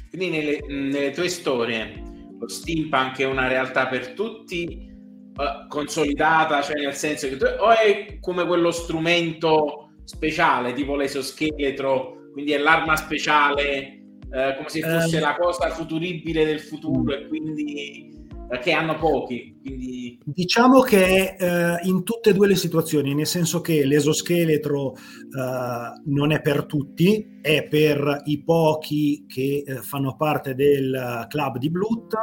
[0.08, 2.02] Quindi nelle, nelle tue storie
[2.38, 4.90] lo steampunk è una realtà per tutti,
[5.34, 12.30] uh, consolidata, cioè nel senso che tu, o è come quello strumento speciale, tipo l'esoscheletro,
[12.32, 17.26] quindi è l'arma speciale, uh, come se fosse um, la cosa futuribile del futuro e
[17.26, 18.17] quindi
[18.56, 19.58] che hanno pochi.
[19.60, 20.18] Quindi...
[20.24, 26.32] Diciamo che eh, in tutte e due le situazioni, nel senso che l'esoscheletro eh, non
[26.32, 32.14] è per tutti, è per i pochi che eh, fanno parte del club di Blut,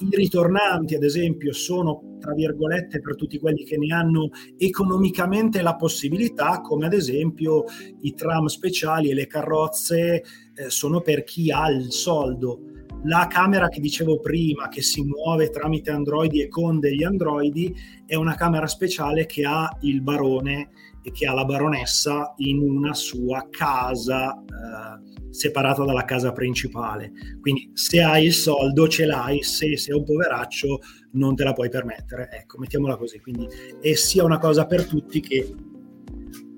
[0.00, 5.74] i ritornanti ad esempio sono tra virgolette per tutti quelli che ne hanno economicamente la
[5.74, 7.64] possibilità, come ad esempio
[8.02, 10.22] i tram speciali e le carrozze
[10.54, 12.69] eh, sono per chi ha il soldo
[13.04, 17.74] la camera che dicevo prima, che si muove tramite androidi e con degli androidi,
[18.06, 20.70] è una camera speciale che ha il barone
[21.02, 27.12] e che ha la baronessa in una sua casa eh, separata dalla casa principale.
[27.40, 30.80] Quindi se hai il soldo ce l'hai, se sei un poveraccio
[31.12, 32.28] non te la puoi permettere.
[32.30, 33.18] Ecco, mettiamola così.
[33.20, 33.46] Quindi
[33.80, 35.54] è sia una cosa per tutti che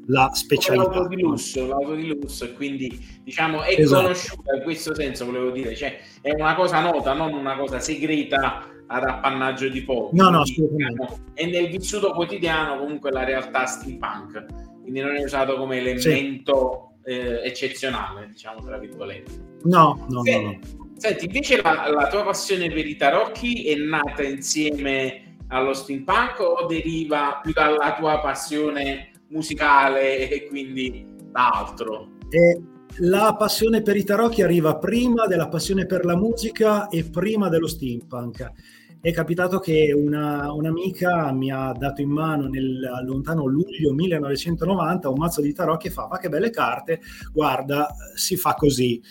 [0.06, 0.90] la specialità.
[0.90, 4.02] L'auto di lusso, l'auto di lusso, e quindi diciamo è esatto.
[4.02, 8.66] conosciuta in questo senso, volevo dire, cioè è una cosa nota, non una cosa segreta
[8.86, 10.16] ad appannaggio di pochi.
[10.16, 11.02] No, no, assolutamente.
[11.02, 14.44] Diciamo, e nel vissuto quotidiano comunque la realtà steampunk,
[14.82, 17.10] quindi non è usato come elemento sì.
[17.10, 19.32] eh, eccezionale, diciamo tra virgolette.
[19.64, 20.58] No, no, Se, no, no.
[20.96, 26.66] Senti, invece la, la tua passione per i tarocchi è nata insieme allo steampunk o
[26.66, 32.18] deriva più dalla tua passione musicale e quindi l'altro.
[32.28, 32.60] E
[32.98, 37.66] la passione per i tarocchi arriva prima della passione per la musica e prima dello
[37.66, 38.52] steampunk.
[39.00, 45.16] È capitato che una, un'amica mi ha dato in mano nel lontano luglio 1990 un
[45.18, 47.00] mazzo di tarocchi e fa, ma che belle carte,
[47.32, 49.02] guarda, si fa così.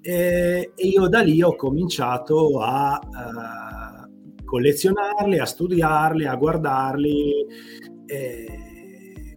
[0.00, 7.46] E, e io da lì ho cominciato a uh, collezionarli, a studiarli, a guardarli.
[8.06, 8.67] E,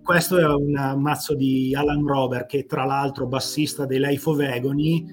[0.03, 5.05] questo è un mazzo di Alan Robert, che tra l'altro bassista dei Life of Agony,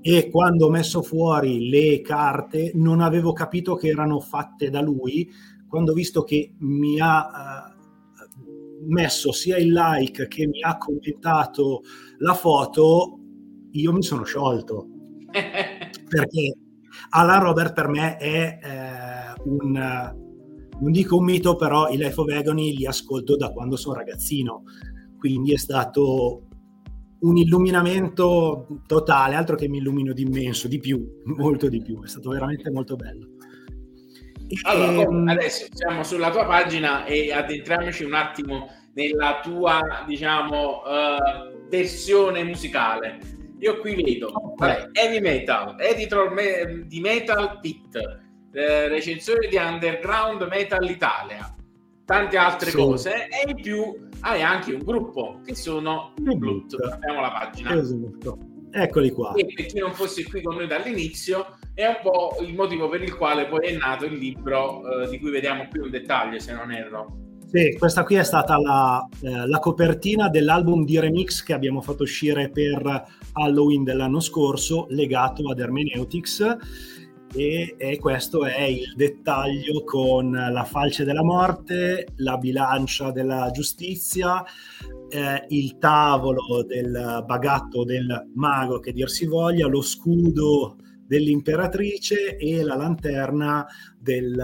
[0.00, 5.28] e quando ho messo fuori le carte non avevo capito che erano fatte da lui.
[5.66, 11.82] Quando ho visto che mi ha uh, messo sia il like che mi ha commentato
[12.18, 13.18] la foto,
[13.72, 14.86] io mi sono sciolto.
[16.08, 16.54] perché
[17.10, 20.25] Alan Robert per me è eh, un,
[20.80, 24.64] non dico un mito, però i Life of Agony li ascolto da quando sono ragazzino,
[25.18, 26.42] quindi è stato
[27.20, 32.08] un illuminamento totale, altro che mi illumino di immenso, di più, molto di più, è
[32.08, 33.28] stato veramente molto bello.
[34.62, 35.28] Allora, ehm...
[35.28, 43.18] adesso siamo sulla tua pagina e addentriamoci un attimo nella tua, diciamo, uh, versione musicale.
[43.58, 44.88] Io qui vedo okay.
[44.92, 48.25] heavy metal, editor me- di Metal Pit,
[48.56, 51.54] eh, recensione di Underground Metal Italia,
[52.06, 52.76] tante altre sì.
[52.76, 56.74] cose e in più hai anche un gruppo che sono i Blut.
[56.90, 57.74] Abbiamo la pagina.
[57.74, 58.38] Esatto.
[58.72, 59.34] Eccoli qua.
[59.34, 63.02] E per chi non fosse qui con noi dall'inizio, è un po' il motivo per
[63.02, 66.54] il quale poi è nato il libro eh, di cui vediamo qui un dettaglio, se
[66.54, 67.24] non erro.
[67.46, 72.02] Sì, questa qui è stata la, eh, la, copertina dell'album di remix che abbiamo fatto
[72.02, 76.56] uscire per Halloween dell'anno scorso, legato ad Hermeneutics.
[77.34, 84.42] E, e, questo è il dettaglio con la falce della morte, la bilancia della giustizia,
[85.08, 92.62] eh, il tavolo del bagatto del mago che dir si voglia, lo scudo dell'imperatrice e
[92.62, 93.66] la lanterna
[93.98, 94.34] del,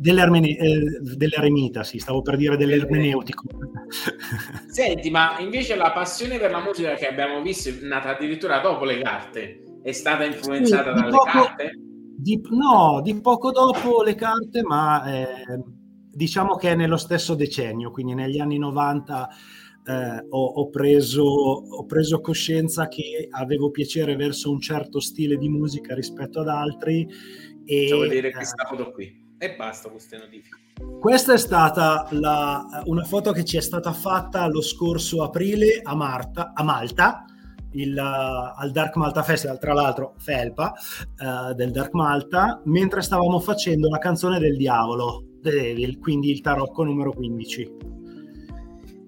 [0.00, 0.80] Dell'ermene, eh,
[1.14, 3.44] dell'eremita, sì, stavo per dire dell'ermeneutico.
[4.66, 8.86] Senti, ma invece la passione per la musica che abbiamo visto è nata addirittura dopo
[8.86, 11.72] le carte, è stata influenzata sì, dalle poco, carte?
[12.16, 15.62] Di, no, di poco dopo le carte, ma eh,
[16.10, 19.28] diciamo che è nello stesso decennio, quindi negli anni 90
[19.84, 25.50] eh, ho, ho, preso, ho preso coscienza che avevo piacere verso un certo stile di
[25.50, 27.06] musica rispetto ad altri.
[27.66, 30.58] E, Faccio vedere questa foto qui e basta queste notifiche.
[31.00, 35.94] Questa è stata la, una foto che ci è stata fatta lo scorso aprile a,
[35.94, 37.24] Marta, a Malta,
[37.72, 40.74] il, uh, al Dark Malta Festival, tra l'altro Felpa
[41.18, 46.42] uh, del Dark Malta, mentre stavamo facendo la canzone del diavolo, The Devil, quindi il
[46.42, 47.76] tarocco numero 15.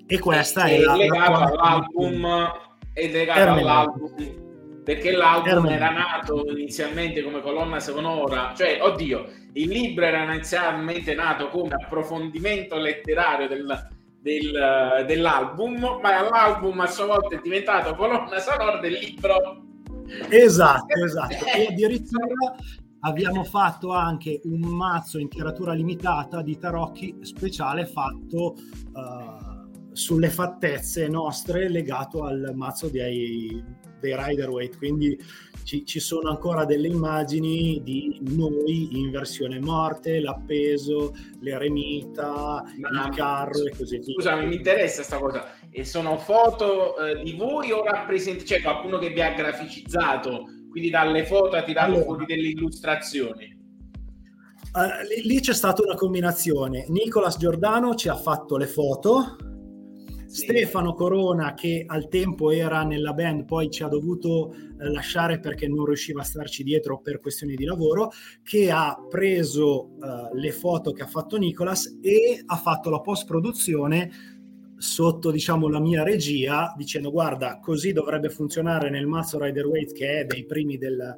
[0.07, 2.53] E questa è, è la, legato la all'album,
[2.95, 4.51] è legato all'album
[4.85, 11.49] perché l'album era nato inizialmente come colonna sonora, cioè, oddio, il libro era inizialmente nato
[11.49, 13.89] come approfondimento letterario del,
[14.21, 19.65] del, dell'album, ma l'album a sua volta è diventato colonna sonora del libro.
[20.29, 21.45] Esatto, esatto.
[21.55, 22.55] E addirittura
[23.01, 28.57] abbiamo fatto anche un mazzo in tiratura limitata di tarocchi speciale fatto
[28.93, 33.63] uh, sulle fattezze nostre legato al mazzo dei
[34.03, 35.19] dei Rider Weight, quindi
[35.65, 43.15] ci, ci, sono ancora delle immagini di noi in versione morte, l'appeso, l'eremita, Ma, il
[43.15, 44.15] carro e così via.
[44.15, 45.47] Scusami, mi interessa questa cosa.
[45.71, 50.91] E sono foto eh, di voi o rappresenti, cioè qualcuno che vi ha graficizzato, quindi
[50.91, 53.61] dalle foto ha tirato allora, fuori delle illustrazioni?
[54.75, 56.87] Uh, lì, lì c'è stata una combinazione.
[56.89, 59.37] Nicolas Giordano ci ha fatto le foto,
[60.33, 65.69] Stefano Corona che al tempo era nella band poi ci ha dovuto eh, lasciare perché
[65.69, 68.11] non riusciva a starci dietro per questioni di lavoro
[68.43, 73.27] che ha preso eh, le foto che ha fatto Nicolas e ha fatto la post
[73.27, 74.11] produzione
[74.79, 80.21] sotto diciamo la mia regia dicendo guarda così dovrebbe funzionare nel mazzo Rider Waite che
[80.21, 81.15] è dei primi del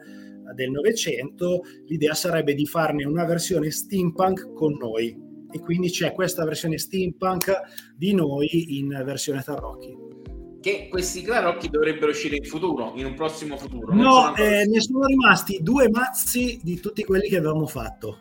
[0.54, 5.23] del Novecento l'idea sarebbe di farne una versione steampunk con noi
[5.54, 7.52] e quindi c'è questa versione steampunk
[7.96, 9.96] di noi in versione tarocchi.
[10.60, 13.94] Che questi tarocchi dovrebbero uscire in futuro, in un prossimo futuro.
[13.94, 18.18] No, eh, ne sono rimasti due mazzi di tutti quelli che avevamo fatto.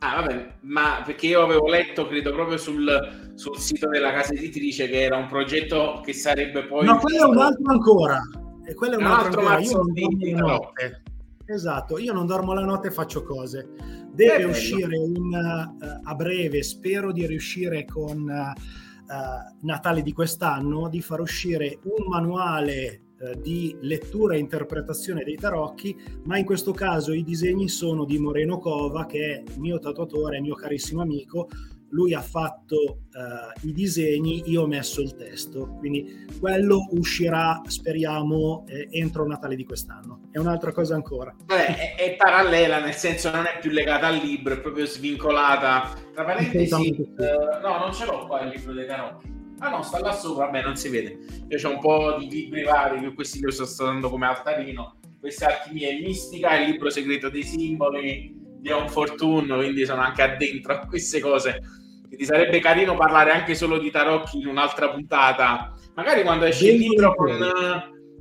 [0.00, 4.88] Ah, vabbè, ma perché io avevo letto, credo, proprio sul, sul sito della casa editrice
[4.88, 6.86] che era un progetto che sarebbe poi.
[6.86, 8.20] No, quello è un altro ancora.
[8.66, 11.02] E quello è un, un altro, altro mazzo di notte.
[11.50, 13.70] Esatto, io non dormo la notte e faccio cose.
[14.12, 21.00] Deve uscire un, uh, a breve, spero di riuscire con uh, Natale di quest'anno, di
[21.00, 23.04] far uscire un manuale
[23.40, 28.58] di lettura e interpretazione dei tarocchi, ma in questo caso i disegni sono di Moreno
[28.58, 31.48] Cova, che è mio tatuatore, mio carissimo amico,
[31.90, 38.64] lui ha fatto uh, i disegni, io ho messo il testo, quindi quello uscirà, speriamo,
[38.68, 40.28] eh, entro Natale di quest'anno.
[40.30, 41.34] È un'altra cosa ancora.
[41.46, 45.94] Vabbè, è, è, parallela, nel senso non è più legata al libro, è proprio svincolata.
[46.12, 49.36] Tra parentesi, uh, no, non ce l'ho qua il libro dei tarocchi.
[49.60, 51.18] Ah no, sta là sopra, vabbè, non si vede.
[51.48, 54.96] Io ho un po' di libri vari, che questi li sto dando come altarino.
[55.18, 60.22] Questa alchimia è mistica, il libro segreto dei simboli di On Fortune, quindi sono anche
[60.22, 61.60] addentro a queste cose
[62.08, 66.78] quindi sarebbe carino parlare anche solo di tarocchi in un'altra puntata, magari quando esce il
[66.78, 67.38] libro con,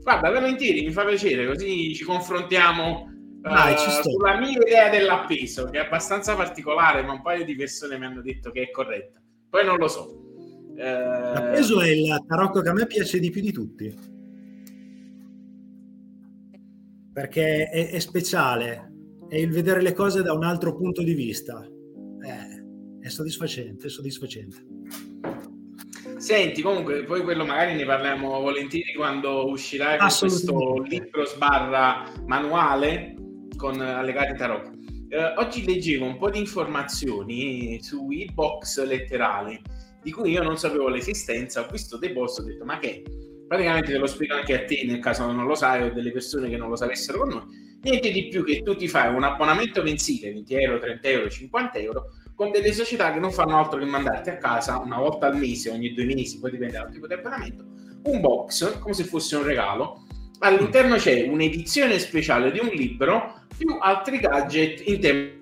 [0.08, 3.12] Guarda, volentieri, mi fa piacere, così ci confrontiamo
[3.42, 4.10] Dai, uh, ci sto.
[4.10, 8.22] sulla mia idea dell'appeso, che è abbastanza particolare, ma un paio di persone mi hanno
[8.22, 9.22] detto che è corretta.
[9.50, 10.08] Poi non lo so.
[10.08, 13.94] Uh, L'appeso è il tarocco che a me piace di più di tutti.
[17.12, 18.92] Perché è, è speciale,
[19.28, 21.68] è il vedere le cose da un altro punto di vista.
[23.00, 24.66] È, soddisfacente, è soddisfacente.
[26.18, 33.16] Senti, comunque, poi quello magari ne parliamo volentieri quando uscirà questo libro sbarra manuale
[33.56, 35.06] con allegati tarocchi.
[35.10, 39.62] Eh, oggi leggevo un po' di informazioni sui box letterali
[40.02, 43.04] di cui io non sapevo l'esistenza, ho visto dei post, ho detto ma che?
[43.48, 46.50] Praticamente te lo spiego anche a te nel caso non lo sai o delle persone
[46.50, 47.44] che non lo sapessero con noi.
[47.82, 51.78] Niente di più che tu ti fai un abbonamento mensile, 20 euro, 30 euro, 50
[51.80, 52.06] euro,
[52.38, 55.72] con delle società che non fanno altro che mandarti a casa una volta al mese,
[55.72, 57.66] ogni due mesi, poi dipende dal tipo di abbonamento,
[58.04, 60.06] un box come se fosse un regalo.
[60.40, 65.36] All'interno c'è un'edizione speciale di un libro più altri gadget in tema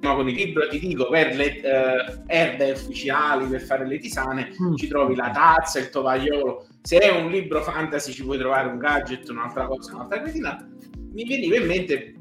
[0.00, 4.74] con il libro ti dico per le uh, erbe ufficiali per fare le tisane mm.
[4.74, 8.78] ci trovi la tazza il tovagliolo se è un libro fantasy ci puoi trovare un
[8.78, 10.68] gadget un'altra cosa un'altra cretinata
[11.12, 12.14] mi veniva in mente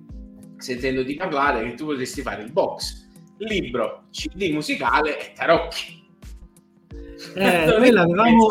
[0.57, 3.06] sentendo di parlare che tu potresti fare il box
[3.37, 6.05] libro, CD musicale e tarocchi.
[7.35, 8.47] Eh, noi, l'avevamo,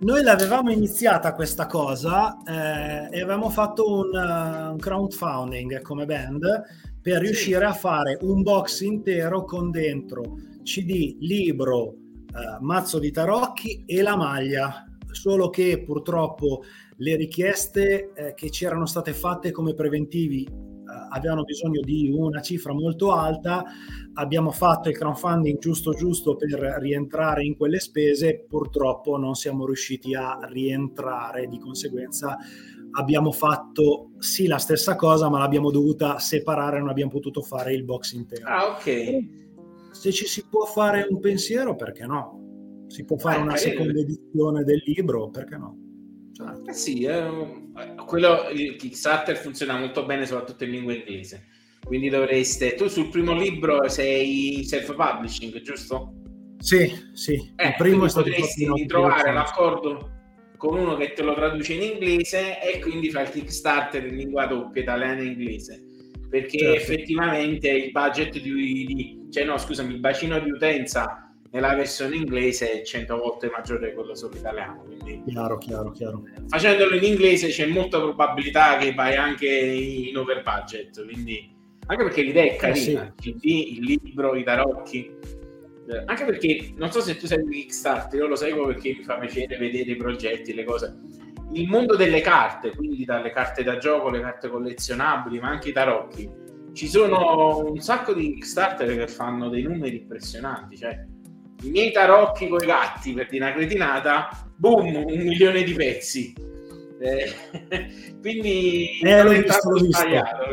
[0.00, 6.62] noi l'avevamo iniziata questa cosa eh, e avevamo fatto un, uh, un, crowdfunding come band
[7.00, 11.94] per riuscire a fare un box intero con dentro CD, libro, uh,
[12.60, 14.84] mazzo di tarocchi e la maglia.
[15.10, 16.62] Solo che purtroppo
[16.98, 20.46] le richieste eh, che ci erano state fatte come preventivi
[21.08, 23.64] avevano bisogno di una cifra molto alta,
[24.14, 30.14] abbiamo fatto il crowdfunding giusto giusto per rientrare in quelle spese, purtroppo non siamo riusciti
[30.14, 32.36] a rientrare, di conseguenza
[32.98, 37.84] abbiamo fatto sì la stessa cosa, ma l'abbiamo dovuta separare, non abbiamo potuto fare il
[37.84, 38.46] box intero.
[38.46, 39.24] Ah, ok.
[39.90, 42.84] Se ci si può fare un pensiero, perché no?
[42.86, 45.85] Si può fare ah, una seconda edizione del libro, perché no?
[46.68, 47.24] Eh sì, eh,
[48.04, 51.46] quello, il Kickstarter funziona molto bene soprattutto in lingua inglese.
[51.82, 52.74] Quindi dovreste...
[52.74, 56.12] Tu sul primo libro sei self-publishing, giusto?
[56.58, 57.52] Sì, sì.
[57.56, 60.10] Eh, il primo è stato potresti trovare l'accordo
[60.56, 64.46] con uno che te lo traduce in inglese e quindi fa il Kickstarter in lingua
[64.46, 65.82] doppia, italiana e inglese.
[66.28, 66.74] Perché certo.
[66.74, 69.28] effettivamente il budget di, di...
[69.30, 71.25] cioè no, scusami, il bacino di utenza
[71.56, 74.82] nella versione inglese è 100 volte maggiore di quello sull'italiano.
[74.82, 76.22] Quindi, chiaro, chiaro, chiaro.
[76.48, 81.54] Facendolo in inglese c'è molta probabilità che vai anche in over budget, quindi
[81.86, 83.36] anche perché l'idea è carina, eh sì.
[83.42, 85.10] il il libro, i tarocchi.
[85.88, 89.04] Eh, anche perché non so se tu sei di Kickstarter, io lo seguo perché mi
[89.04, 90.94] fa piacere vedere i progetti, le cose.
[91.52, 95.72] Il mondo delle carte, quindi dalle carte da gioco, le carte collezionabili, ma anche i
[95.72, 96.28] tarocchi.
[96.74, 101.14] Ci sono un sacco di Kickstarter che fanno dei numeri impressionanti, cioè
[101.62, 106.34] i miei tarocchi con i gatti per di una cretinata, boom, un milione di pezzi.
[106.98, 107.32] Eh,
[108.20, 110.44] quindi eh, non, è tanto sbagliato,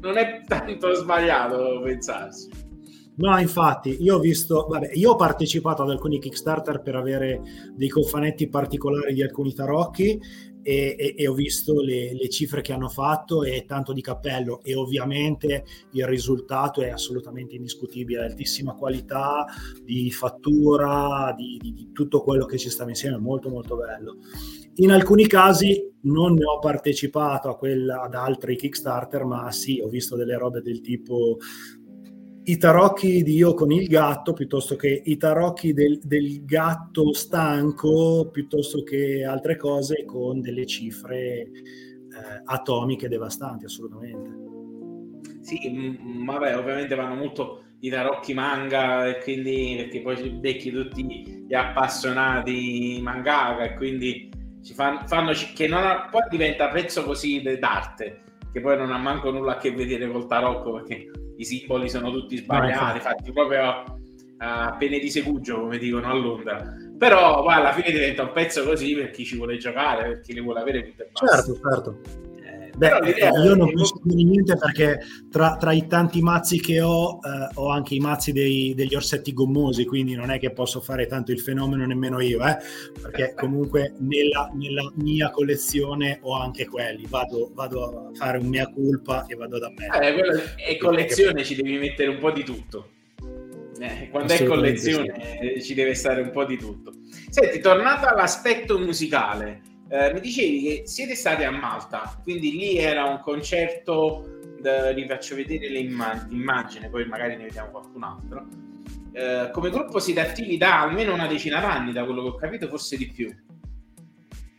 [0.00, 2.50] non è tanto sbagliato pensarsi.
[3.14, 7.40] No, infatti, io ho visto, vabbè, io ho partecipato ad alcuni Kickstarter per avere
[7.74, 10.18] dei cofanetti particolari di alcuni tarocchi
[10.62, 14.62] e, e, e ho visto le, le, cifre che hanno fatto e tanto di cappello
[14.62, 19.44] e ovviamente il risultato è assolutamente indiscutibile, altissima qualità
[19.84, 24.16] di fattura, di, di, di tutto quello che ci stava insieme, molto molto bello.
[24.76, 29.88] In alcuni casi non ne ho partecipato a quella, ad altri Kickstarter, ma sì, ho
[29.88, 31.36] visto delle robe del tipo
[32.44, 38.28] i tarocchi di io con il gatto piuttosto che i tarocchi del, del, gatto stanco
[38.32, 41.50] piuttosto che altre cose con delle cifre eh,
[42.44, 44.40] atomiche devastanti assolutamente.
[45.40, 51.44] Sì m- vabbè ovviamente vanno molto i tarocchi manga e quindi perché poi becchi tutti
[51.46, 54.30] gli appassionati mangaka e quindi
[54.64, 58.22] ci fanno, fanno che non ha, poi diventa pezzo così d'arte
[58.52, 62.10] che poi non ha manco nulla a che vedere col tarocco perché i simboli sono
[62.10, 63.84] tutti sbagliati, fatti proprio
[64.38, 66.74] a pene di segugio, come dicono a Londra.
[66.98, 70.34] Però poi alla fine diventa un pezzo così per chi ci vuole giocare, per chi
[70.34, 72.00] le vuole avere Certo, certo.
[72.76, 72.90] Beh,
[73.44, 75.00] io non posso dire niente perché
[75.30, 79.32] tra, tra, i tanti mazzi che ho, eh, ho anche i mazzi dei, degli orsetti
[79.32, 82.56] gommosi, quindi non è che posso fare tanto il fenomeno nemmeno io, eh,
[83.00, 88.66] perché comunque nella, nella, mia collezione ho anche quelli, vado, vado, a fare un mea
[88.68, 89.88] culpa e vado da me.
[90.00, 92.88] Eh, e collezione ci devi mettere un po' di tutto.
[93.78, 95.62] Eh, quando è collezione sì.
[95.62, 96.92] ci deve stare un po' di tutto.
[97.28, 99.62] Senti, tornato all'aspetto musicale,
[99.92, 104.24] Eh, mi dicevi che siete stati a Malta, quindi lì era un concerto,
[104.62, 108.46] eh, vi faccio vedere le immagini, poi magari ne vediamo qualcun altro.
[109.12, 112.68] Eh, come gruppo siete attivi da almeno una decina d'anni, da quello che ho capito,
[112.68, 113.30] forse di più.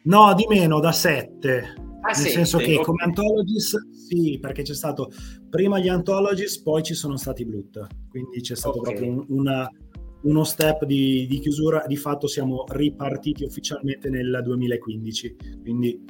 [0.03, 1.73] No, di meno, da sette.
[2.01, 2.83] Ah, Nel sette, senso che okay.
[2.83, 3.75] come Anthologies,
[4.07, 5.09] sì, perché c'è stato
[5.49, 8.93] prima gli Anthologies, poi ci sono stati Blut, quindi c'è stato okay.
[8.93, 9.67] proprio un, una,
[10.23, 11.83] uno step di, di, chiusura.
[11.87, 16.03] Di fatto siamo ripartiti ufficialmente nel 2015, quindi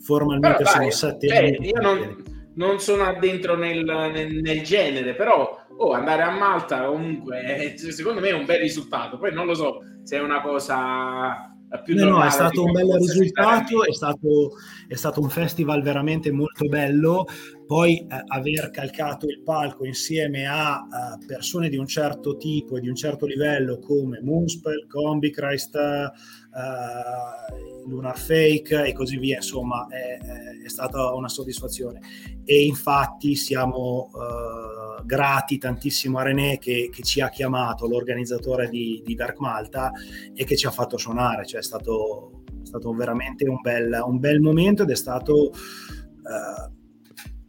[0.00, 1.68] formalmente però, sono sette cioè, anni.
[1.68, 2.22] Io non,
[2.54, 8.28] non, sono addentro nel, nel, nel genere, però oh, andare a Malta comunque secondo me
[8.28, 9.18] è un bel risultato.
[9.18, 11.52] Poi non lo so se è una cosa
[11.82, 14.52] più no, no, è stato un bel risultato, è stato,
[14.86, 17.26] è stato, un festival veramente molto bello.
[17.68, 22.80] Poi eh, aver calcato il palco insieme a uh, persone di un certo tipo e
[22.80, 30.16] di un certo livello come Moonspell, Combichrist, uh, Lunar Fake e così via, insomma, è,
[30.64, 32.00] è stata una soddisfazione.
[32.42, 39.02] E infatti siamo uh, grati tantissimo a René che, che, ci ha chiamato, l'organizzatore di,
[39.04, 39.92] di, Dark Malta,
[40.32, 41.44] e che ci ha fatto suonare.
[41.44, 45.52] Cioè, è stato, è stato veramente un bel, un bel momento ed è stato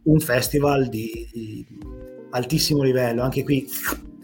[0.04, 1.66] un festival di, di
[2.30, 3.66] altissimo livello, anche qui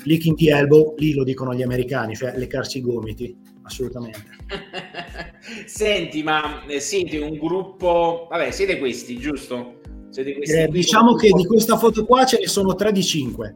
[0.04, 4.24] licking the elbow, lì lo dicono gli americani, cioè leccarsi i gomiti, assolutamente.
[5.66, 9.80] Senti, ma eh, siete un gruppo, vabbè, siete questi, giusto?
[10.10, 13.54] Siete questi eh, diciamo che di questa foto qua ce ne sono 3 di 5.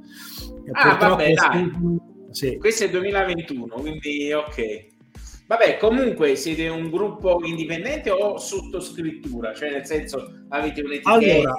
[0.72, 1.70] Ah, vabbè, dai.
[2.30, 2.58] Sì.
[2.58, 4.89] Questo è 2021, quindi ok.
[5.50, 9.52] Vabbè, comunque siete un gruppo indipendente o sottoscrittura?
[9.52, 11.10] Cioè, nel senso, avete un'etichetta?
[11.10, 11.58] Allora,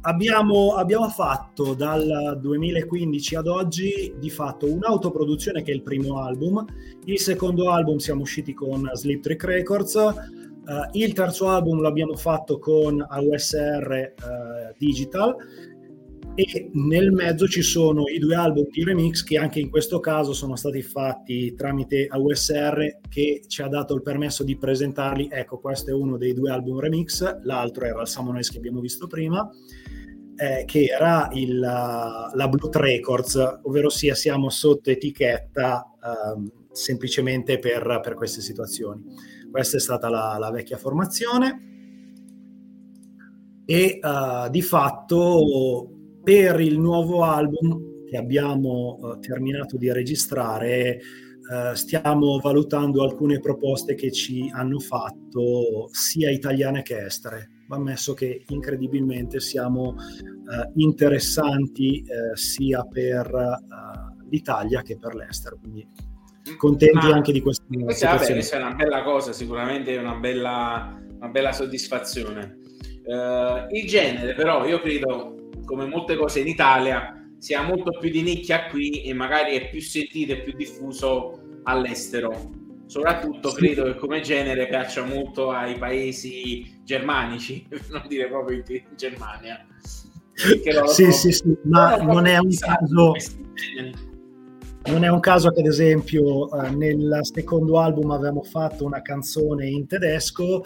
[0.00, 6.64] abbiamo, abbiamo fatto dal 2015 ad oggi di fatto un'autoproduzione che è il primo album,
[7.04, 12.58] il secondo album siamo usciti con Sleep Trick Records, uh, il terzo album l'abbiamo fatto
[12.58, 15.36] con AUSR uh, eh, Digital
[16.34, 20.32] e nel mezzo ci sono i due album di remix che anche in questo caso
[20.32, 25.28] sono stati fatti tramite AUSR che ci ha dato il permesso di presentarli.
[25.30, 29.06] Ecco, questo è uno dei due album remix, l'altro era il Samones che abbiamo visto
[29.06, 29.48] prima.
[30.34, 38.00] Eh, che era il, la Blut Records, ovvero sia siamo sotto etichetta eh, semplicemente per,
[38.02, 39.04] per, queste situazioni.
[39.50, 41.68] Questa è stata la, la vecchia formazione
[43.66, 51.00] e uh, di fatto per il nuovo album che abbiamo uh, terminato di registrare
[51.48, 57.50] uh, stiamo valutando alcune proposte che ci hanno fatto sia italiane che estere.
[57.66, 62.04] Va ammesso che incredibilmente siamo uh, interessanti
[62.34, 63.30] sia per
[64.28, 65.86] l'Italia che per l'estero, quindi
[66.56, 71.28] contenti Ma anche di questa questa, vabbè, è una bella cosa, sicuramente una bella, una
[71.28, 72.58] bella soddisfazione.
[73.70, 78.66] il genere però io credo come molte cose in Italia, sia molto più di nicchia
[78.66, 82.60] qui e magari è più sentito e più diffuso all'estero.
[82.86, 83.56] Soprattutto sì.
[83.56, 89.66] credo che come genere piaccia molto ai paesi germanici, per non dire proprio in Germania.
[90.86, 93.12] Sì, sì, sì, ma non è un caso
[94.84, 99.68] non è un caso che ad esempio eh, nel secondo album avevamo fatto una canzone
[99.68, 100.64] in tedesco,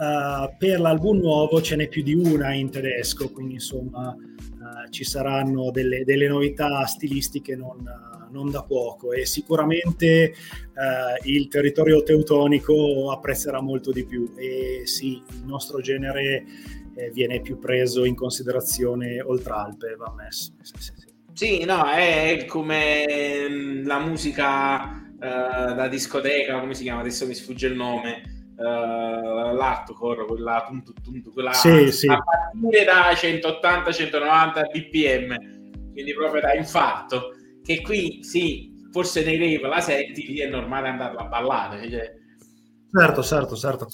[0.00, 5.02] eh, per l'album nuovo ce n'è più di una in tedesco, quindi insomma eh, ci
[5.02, 7.82] saranno delle, delle, novità stilistiche non,
[8.30, 10.32] non, da poco e sicuramente eh,
[11.24, 16.44] il territorio teutonico apprezzerà molto di più e sì, il nostro genere
[16.94, 20.52] eh, viene più preso in considerazione oltre Alpe, va ammesso.
[20.62, 21.06] Sì, sì, sì.
[21.32, 23.04] Sì, no, è come
[23.48, 27.00] mm, la musica uh, da discoteca, come si chiama?
[27.00, 28.37] Adesso mi sfugge il nome.
[28.58, 32.08] Uh, l'hardcore, quella, tuntu, tuntu, quella sì, sì.
[32.08, 37.34] a partire da 180-190 bpm, quindi proprio da infarto.
[37.62, 41.88] Che qui sì, forse nei rave la senti, lì è normale andarla a ballare.
[41.88, 42.12] Cioè.
[42.92, 43.86] Certo, certo, certo.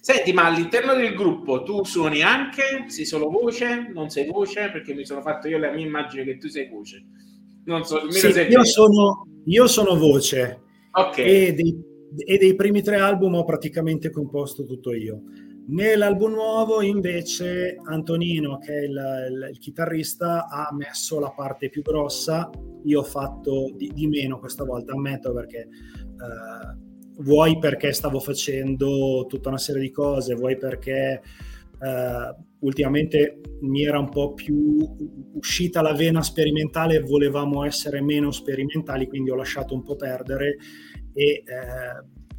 [0.00, 2.86] Senti, ma all'interno del gruppo tu suoni anche?
[2.88, 3.88] Sei solo voce?
[3.94, 4.68] Non sei voce?
[4.72, 7.04] Perché mi sono fatto io la mia immagine che tu sei voce.
[7.66, 10.60] Non so, sì, io, sono, io sono voce.
[10.90, 11.18] Ok.
[11.18, 11.80] E dei,
[12.16, 15.22] e dei primi tre album ho praticamente composto tutto io.
[15.64, 21.82] Nell'album nuovo invece Antonino, che è il, il, il, chitarrista, ha messo la parte più
[21.82, 22.50] grossa,
[22.84, 29.24] io ho fatto di, di meno questa volta, ammetto perché eh, vuoi perché stavo facendo
[29.28, 31.22] tutta una serie di cose, vuoi perché
[31.80, 34.84] eh, ultimamente mi era un po' più
[35.34, 40.56] uscita la vena sperimentale e volevamo essere meno sperimentali, quindi ho lasciato un po' perdere
[41.12, 41.42] e eh,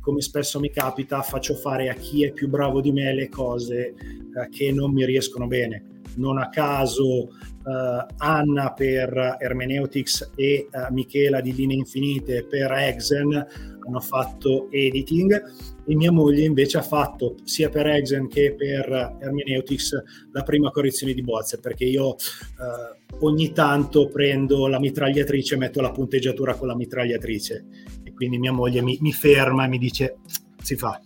[0.04, 3.94] come spesso mi capita, faccio fare a chi è più bravo di me le cose
[3.94, 6.02] eh, che non mi riescono bene.
[6.16, 13.48] Non a caso eh, Anna per Hermeneutics e eh, Michela di Linee Infinite per Exen
[13.86, 15.42] hanno fatto editing
[15.86, 21.14] e mia moglie invece ha fatto sia per Exen che per Hermeneutics la prima correzione
[21.14, 26.68] di bozze perché io eh, ogni tanto prendo la mitragliatrice e metto la punteggiatura con
[26.68, 27.66] la mitragliatrice
[28.14, 30.18] e quindi mia moglie mi, mi ferma e mi dice
[30.61, 31.01] si fa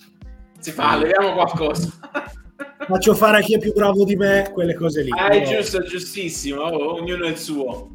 [0.59, 1.89] si fa, leviamo qualcosa
[2.87, 5.81] faccio fare a chi è più bravo di me quelle cose lì ah, è giusto,
[5.83, 7.89] giustissimo oh, ognuno è il suo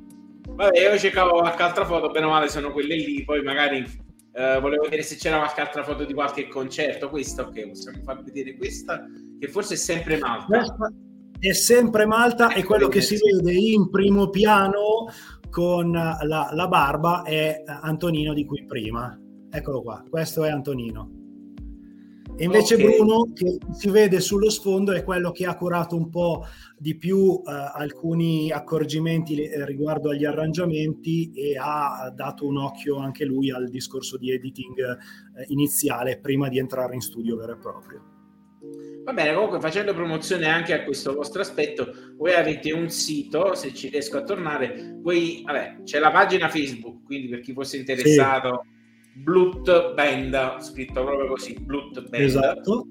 [0.49, 4.01] vabbè io cercavo qualche altra foto bene o male sono quelle lì poi magari
[4.35, 7.11] Uh, volevo vedere se c'era qualche altra foto di qualche concerto.
[7.11, 9.05] Questa, ok, possiamo far vedere questa,
[9.39, 10.47] che forse è sempre Malta.
[10.47, 10.91] Questa
[11.49, 15.09] è sempre Malta e quello che si vede in primo piano
[15.53, 19.17] con la, la barba è Antonino di qui prima.
[19.51, 21.21] Eccolo qua, questo è Antonino.
[22.37, 22.87] E invece okay.
[22.87, 26.47] Bruno, che si vede sullo sfondo, è quello che ha curato un po'
[26.79, 33.27] di più eh, alcuni accorgimenti eh, riguardo agli arrangiamenti e ha dato un occhio anche
[33.27, 38.12] lui al discorso di editing eh, iniziale prima di entrare in studio vero e proprio.
[39.05, 43.75] Va bene, comunque facendo promozione anche a questo vostro aspetto, voi avete un sito, se
[43.75, 48.61] ci riesco a tornare, voi, vabbè, c'è la pagina Facebook, quindi per chi fosse interessato...
[48.65, 48.71] Sì
[49.15, 52.23] Blut Band, scritto proprio così, Blut Band.
[52.23, 52.89] Esatto.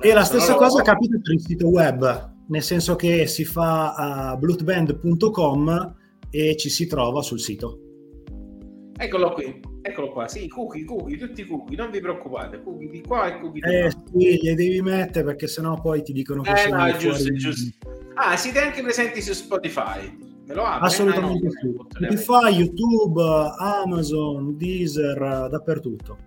[0.00, 4.36] E la stessa cosa capita per il sito web, nel senso che si fa a
[4.36, 5.96] bloodband.com
[6.30, 7.78] e ci si trova sul sito.
[8.96, 13.26] Eccolo qui, eccolo qua, sì, cookie, cookie, tutti cookie, non vi preoccupate, cookie di qua
[13.26, 13.90] e cookie di eh, qua.
[13.90, 17.88] sì, li devi mettere perché sennò poi ti dicono che eh, sono no, giusto, giusto.
[18.14, 20.28] Ah, siete anche presenti su Spotify.
[20.46, 20.86] Me lo apre?
[20.86, 22.16] Assolutamente ah, no, sì.
[22.16, 23.22] Spotify, YouTube,
[23.58, 26.18] Amazon, Deezer, dappertutto.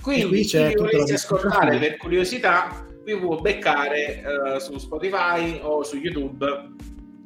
[0.00, 5.82] Quindi qui c'è chi volesse ascoltare per curiosità, vi può beccare uh, su Spotify o
[5.82, 6.44] su YouTube.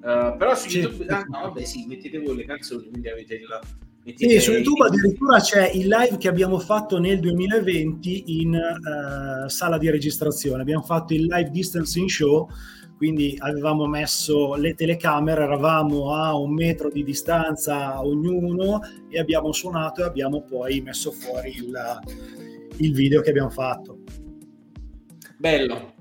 [0.00, 3.34] Uh, però su sì, YouTube, ah, no, vabbè, sì, mettete voi le canzoni, quindi avete
[3.34, 3.60] il.
[4.14, 9.78] Sì, su YouTube addirittura c'è il live che abbiamo fatto nel 2020 in uh, sala
[9.78, 10.60] di registrazione.
[10.60, 12.48] Abbiamo fatto il live distancing show
[12.96, 18.80] quindi avevamo messo le telecamere, eravamo a un metro di distanza ognuno
[19.10, 22.00] e abbiamo suonato e abbiamo poi messo fuori il,
[22.78, 23.98] il video che abbiamo fatto.
[25.36, 25.92] Bello.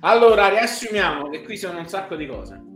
[0.00, 2.71] Allora, riassumiamo che qui sono un sacco di cose.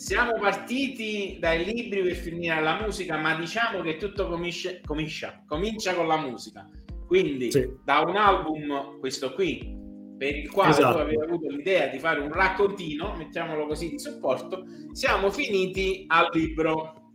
[0.00, 5.94] Siamo partiti dai libri per finire alla musica, ma diciamo che tutto comincia, comincia, comincia
[5.94, 6.66] con la musica.
[7.06, 7.68] Quindi sì.
[7.84, 9.76] da un album, questo qui,
[10.16, 10.94] per il quale esatto.
[10.94, 16.30] tu avevi avuto l'idea di fare un raccontino, mettiamolo così, di supporto, siamo finiti al
[16.32, 17.12] libro.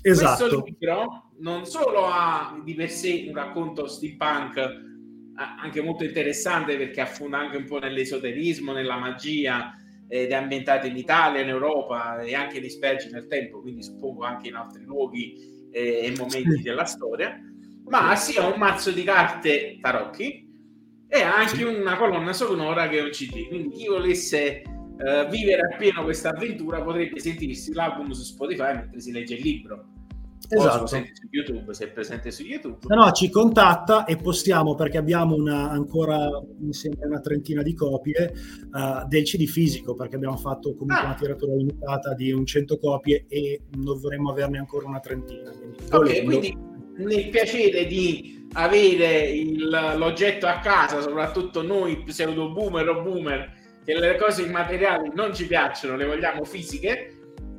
[0.00, 0.44] Esatto.
[0.48, 4.72] Questo libro non solo ha di per sé un racconto steampunk eh,
[5.34, 9.76] anche molto interessante perché affonda anche un po' nell'esoterismo, nella magia
[10.12, 14.48] ed è ambientato in Italia, in Europa e anche dispersi nel tempo, quindi suppongo anche
[14.48, 17.40] in altri luoghi eh, e momenti della storia,
[17.86, 20.46] ma sia un mazzo di carte tarocchi
[21.08, 21.62] e anche sì.
[21.62, 23.48] una colonna sonora che è un CD.
[23.48, 29.12] Quindi chi volesse uh, vivere appieno questa avventura potrebbe sentirsi l'album su Spotify mentre si
[29.12, 29.91] legge il libro.
[30.48, 30.86] Esatto.
[30.86, 30.96] su
[31.30, 32.78] YouTube, se è presente su YouTube.
[32.88, 36.28] No, no, ci contatta e postiamo perché abbiamo una, ancora
[36.58, 38.32] mi sembra una trentina di copie
[38.72, 41.04] uh, del CD fisico perché abbiamo fatto comunque ah.
[41.06, 45.50] una tiratura limitata di un 100 copie e dovremmo averne ancora una trentina.
[45.50, 46.58] Quindi, ok, quindi
[46.96, 53.98] nel piacere di avere il, l'oggetto a casa, soprattutto noi pseudo boomer o boomer, che
[53.98, 57.11] le cose immateriali non ci piacciono, le vogliamo fisiche,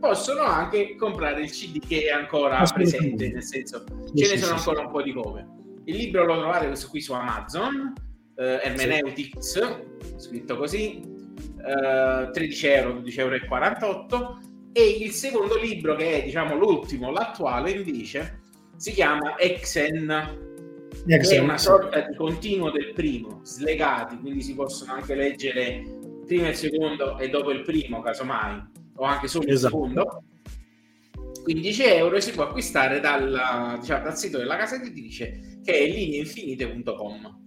[0.04, 4.82] possono anche comprare il CD che è ancora presente, nel senso ce ne sono ancora
[4.82, 5.48] un po' di come.
[5.86, 7.94] Il libro lo trovate questo qui su Amazon,
[8.36, 9.62] eh, Hermeneutics,
[10.18, 14.40] scritto così, eh, 13 euro, 12,48 euro.
[14.74, 18.42] E il secondo libro, che è diciamo l'ultimo, l'attuale invece,
[18.76, 20.42] si chiama Exen
[21.06, 25.82] che è una sorta di continuo del primo, slegati, quindi si possono anche leggere
[26.26, 29.76] prima il secondo e dopo il primo, casomai, o anche solo esatto.
[29.76, 30.24] il secondo.
[31.44, 37.42] 15 euro si può acquistare dal, diciamo, dal sito della casa editrice che è lineinfinite.com.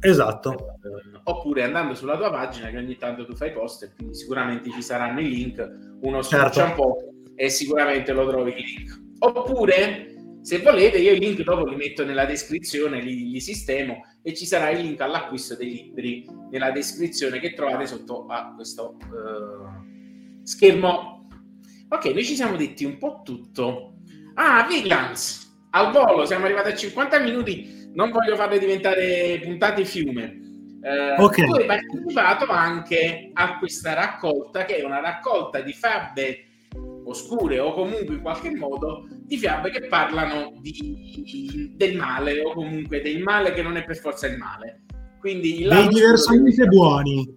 [0.00, 0.78] Esatto.
[1.24, 4.82] Oppure andando sulla tua pagina che ogni tanto tu fai post e quindi sicuramente ci
[4.82, 6.62] saranno i link, uno certo.
[6.62, 6.96] un po'
[7.34, 9.00] e sicuramente lo trovi il link.
[9.20, 14.34] Oppure se volete, io i link dopo li metto nella descrizione, li, li sistemo e
[14.34, 19.97] ci sarà il link all'acquisto dei libri nella descrizione che trovate sotto a questo uh,
[20.48, 21.28] schermo.
[21.90, 23.98] Ok, noi ci siamo detti un po' tutto.
[24.34, 25.46] Ah, Vigilance!
[25.70, 27.76] Al volo, siamo arrivati a 50 minuti.
[27.92, 30.40] non voglio farle diventare puntate fiume.
[30.80, 31.46] Eh, okay.
[31.46, 36.44] Tu hai partecipato anche a questa raccolta, che è una raccolta di fiabe
[37.04, 43.00] oscure o comunque in qualche modo di fiabe che parlano di, del male o comunque
[43.00, 44.84] del male che non è per forza il male.
[45.18, 47.36] Quindi dei diversamente buoni.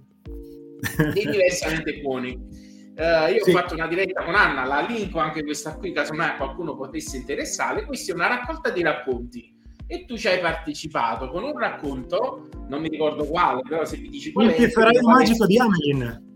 [1.14, 2.51] Dei diversamente buoni.
[2.96, 3.50] Uh, io sì.
[3.50, 7.86] ho fatto una diretta con Anna, la linko anche questa qui, casomai qualcuno potesse interessare.
[7.86, 9.56] Questa è una raccolta di racconti
[9.92, 14.08] e tu ci hai partecipato con un racconto, non mi ricordo quale, però se mi
[14.08, 15.48] dici qual Il pifferaio magico è...
[15.48, 16.30] di Amelin.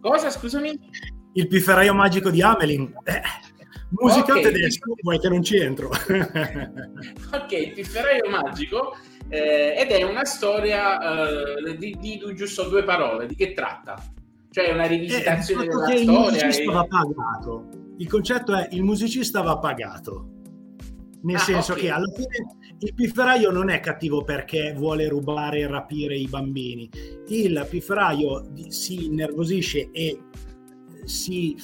[0.00, 0.78] Cosa, scusami?
[1.34, 2.90] Il pifferaio magico di Amelin.
[3.04, 3.20] Eh,
[3.90, 4.44] musica okay.
[4.44, 5.88] tedesco, vuoi che non ci entro.
[7.32, 8.96] ok, il pifferaio magico
[9.28, 14.02] eh, ed è una storia eh, di, di, di giusto due parole, di che tratta?
[14.56, 16.00] Cioè una rivisitazione eh, della storia.
[16.00, 16.64] Il musicista e...
[16.64, 17.68] va pagato.
[17.98, 20.30] Il concetto è il musicista va pagato.
[21.24, 21.84] Nel ah, senso okay.
[21.84, 26.88] che alla fine il pifferaio non è cattivo perché vuole rubare e rapire i bambini.
[27.28, 30.22] Il pifferaio si innervosisce e
[31.04, 31.54] si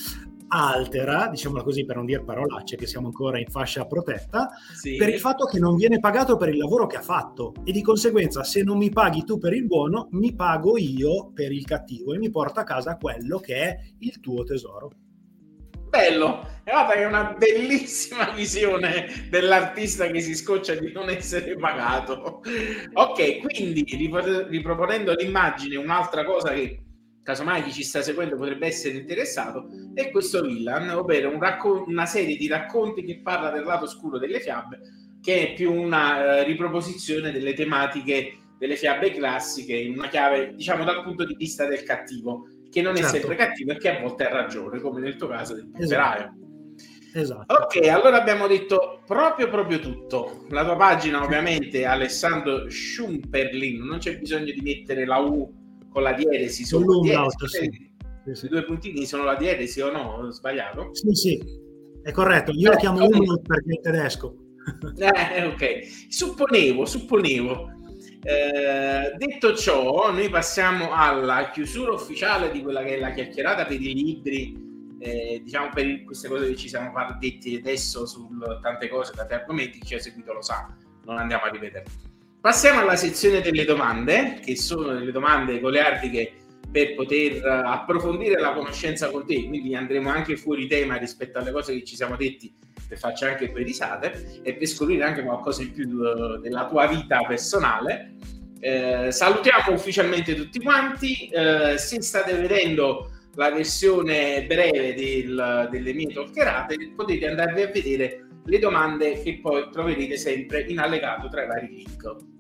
[0.53, 4.97] altera, diciamola così per non dire parolacce, che siamo ancora in fascia protetta, sì.
[4.97, 7.83] per il fatto che non viene pagato per il lavoro che ha fatto e di
[7.83, 12.13] conseguenza se non mi paghi tu per il buono, mi pago io per il cattivo
[12.13, 14.91] e mi porta a casa quello che è il tuo tesoro.
[15.89, 21.55] Bello, e guarda che è una bellissima visione dell'artista che si scoccia di non essere
[21.57, 22.41] pagato.
[22.95, 23.85] Ok, quindi
[24.49, 26.82] riproponendo l'immagine, un'altra cosa che
[27.23, 32.07] casomai chi ci sta seguendo potrebbe essere interessato, è questo Villan, ovvero un raccon- una
[32.07, 34.81] serie di racconti che parla del lato scuro delle fiabe,
[35.21, 40.85] che è più una uh, riproposizione delle tematiche delle fiabe classiche in una chiave, diciamo,
[40.85, 43.17] dal punto di vista del cattivo, che non certo.
[43.17, 46.35] è sempre cattivo e che a volte ha ragione, come nel tuo caso del pifferaio.
[47.15, 47.55] Esatto.
[47.55, 50.47] Ok, allora abbiamo detto proprio proprio tutto.
[50.51, 55.62] La tua pagina ovviamente è Alessandro Schumperlin, non c'è bisogno di mettere la U
[55.93, 57.71] con la dieresi su l'auto, sì.
[58.33, 58.47] sì.
[58.47, 60.15] I due puntini sono la dieresi o no?
[60.15, 60.95] Ho sbagliato?
[60.95, 61.43] Sì, sì,
[62.03, 62.53] è corretto.
[62.53, 64.37] Io lo chiamo uno perché è tedesco.
[64.97, 67.71] Eh, ok, supponevo, supponevo.
[68.25, 73.81] Eh, detto ciò, noi passiamo alla chiusura ufficiale di quella che è la chiacchierata per
[73.81, 78.29] i libri, eh, diciamo per queste cose che ci siamo detti adesso su
[78.61, 80.73] tante cose, tanti argomenti, chi ci ha seguito lo sa,
[81.05, 81.85] non andiamo a ripetere.
[82.43, 86.33] Passiamo alla sezione delle domande, che sono delle domande goliardiche
[86.73, 91.53] per poter eh, approfondire la conoscenza con te, quindi andremo anche fuori tema rispetto alle
[91.53, 92.53] cose che ci siamo detti
[92.89, 96.89] per farci anche due risate e per scoprire anche qualcosa in più uh, della tua
[96.89, 98.15] vita personale.
[98.59, 106.13] Eh, salutiamo ufficialmente tutti quanti, eh, se state vedendo la versione breve del, delle mie
[106.13, 111.47] talkerate potete andarvi a vedere le domande che poi troverete sempre in allegato tra i
[111.47, 112.31] vari link.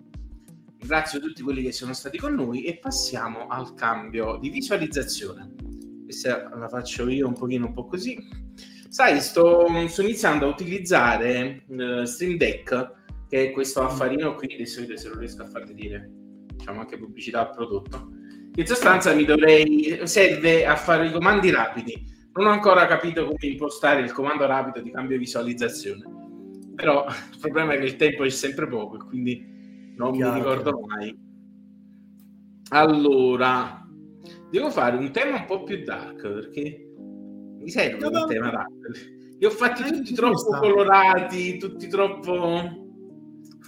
[0.83, 5.55] Ringrazio tutti quelli che sono stati con noi e passiamo al cambio di visualizzazione.
[6.03, 8.19] Questa la faccio io un pochino un po' così.
[8.89, 12.95] Sai, sto, sto iniziando a utilizzare uh, Stream Deck,
[13.29, 16.11] che è questo affarino qui, adesso vedete se lo riesco a far vedere,
[16.57, 18.09] diciamo anche pubblicità al prodotto.
[18.57, 22.05] In sostanza mi dovrei, serve a fare i comandi rapidi.
[22.33, 26.03] Non ho ancora capito come impostare il comando rapido di cambio visualizzazione,
[26.75, 29.52] però il problema è che il tempo è sempre poco e quindi
[29.97, 30.33] non Chiaro.
[30.33, 31.17] mi ricordo mai.
[32.71, 33.87] Allora,
[34.51, 36.87] devo fare un tema un po' più dark perché
[37.59, 39.21] mi serve un tema dark.
[39.39, 42.81] Li ho fatti tutti troppo colorati, tutti troppo.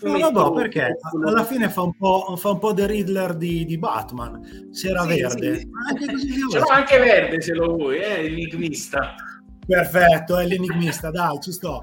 [0.02, 3.64] No, no, no, perché alla fine fa un po', fa un po' The Riddler di,
[3.64, 4.68] di Batman.
[4.70, 5.68] Se era sì, verde, sì.
[5.88, 9.14] Anche anche verde se lo vuoi, è eh, l'enigmista.
[9.66, 11.80] Perfetto, è l'enigmista, dai, ci sto.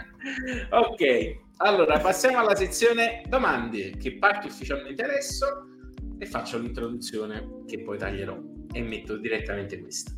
[0.70, 5.46] ok, allora, passiamo alla sezione domande che parte ufficialmente adesso
[6.18, 8.38] e faccio l'introduzione che poi taglierò
[8.74, 10.12] e metto direttamente questa.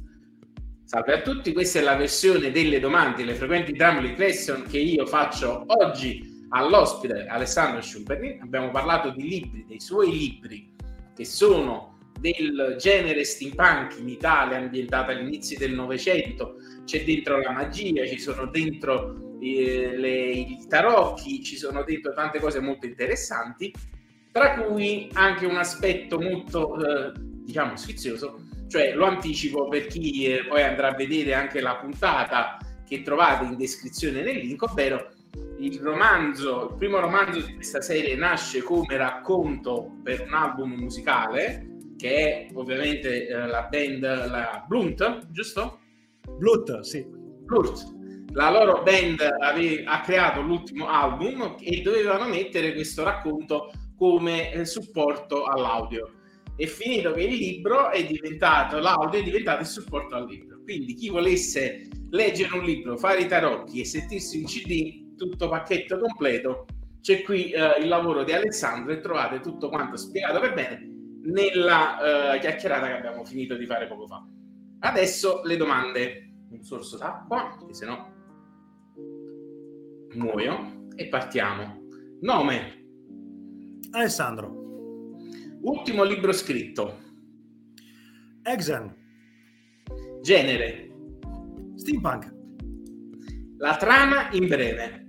[0.86, 5.06] Salve a tutti, questa è la versione delle domande, le frequenti Dumbly question che io
[5.06, 8.42] faccio oggi all'ospite Alessandro Schumperin.
[8.42, 10.72] Abbiamo parlato di libri, dei suoi libri
[11.16, 16.56] che sono del genere steampunk in Italia, ambientata all'inizio del Novecento.
[16.86, 22.60] C'è dentro la magia, ci sono dentro le, i tarocchi, ci sono dentro tante cose
[22.60, 23.74] molto interessanti,
[24.32, 27.12] tra cui anche un aspetto molto, eh,
[27.46, 32.58] diciamo, sfizioso, cioè lo anticipo per chi eh, poi andrà a vedere anche la puntata
[32.88, 35.10] che trovate in descrizione nel link, ovvero
[35.58, 41.68] il romanzo, il primo romanzo di questa serie nasce come racconto per un album musicale
[41.98, 45.80] che è ovviamente eh, la band la Blunt, giusto?
[46.38, 47.06] Blunt, sì.
[47.08, 48.02] Blunt
[48.34, 54.66] la loro band ave- ha creato l'ultimo album e dovevano mettere questo racconto come eh,
[54.66, 56.14] supporto all'audio.
[56.56, 60.62] È finito che il libro è diventato, l'audio è diventato il supporto al libro.
[60.64, 66.00] Quindi chi volesse leggere un libro, fare i tarocchi e sentirsi un CD, tutto pacchetto
[66.00, 66.66] completo,
[67.02, 70.90] c'è qui eh, il lavoro di Alessandro e trovate tutto quanto spiegato per bene
[71.26, 74.26] nella eh, chiacchierata che abbiamo finito di fare poco fa.
[74.80, 76.28] Adesso le domande.
[76.54, 78.13] Un sorso d'acqua, che se no
[80.16, 81.82] muoio e partiamo.
[82.22, 82.86] Nome?
[83.92, 84.62] Alessandro.
[85.62, 87.00] Ultimo libro scritto?
[88.44, 88.96] Exen.
[90.22, 90.92] Genere?
[91.76, 92.34] Steampunk.
[93.58, 95.02] La trama in breve?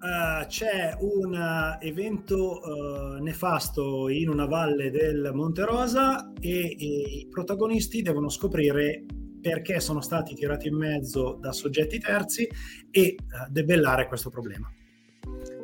[0.00, 7.20] Uh, c'è un uh, evento uh, nefasto in una valle del Monte Rosa e, e
[7.22, 9.04] i protagonisti devono scoprire
[9.40, 12.48] perché sono stati tirati in mezzo da soggetti terzi
[12.90, 14.70] e uh, debellare questo problema.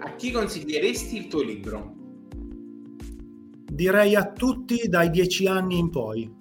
[0.00, 1.94] A chi consiglieresti il tuo libro?
[3.64, 6.32] Direi a tutti dai dieci anni in poi.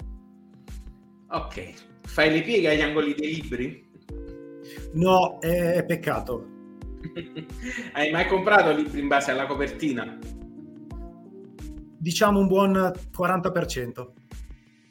[1.30, 1.74] Ok,
[2.04, 3.90] fai le pieghe agli angoli dei libri?
[4.94, 6.52] No, è, è peccato.
[7.94, 10.18] Hai mai comprato libri in base alla copertina?
[11.98, 12.74] Diciamo un buon
[13.18, 14.08] 40%.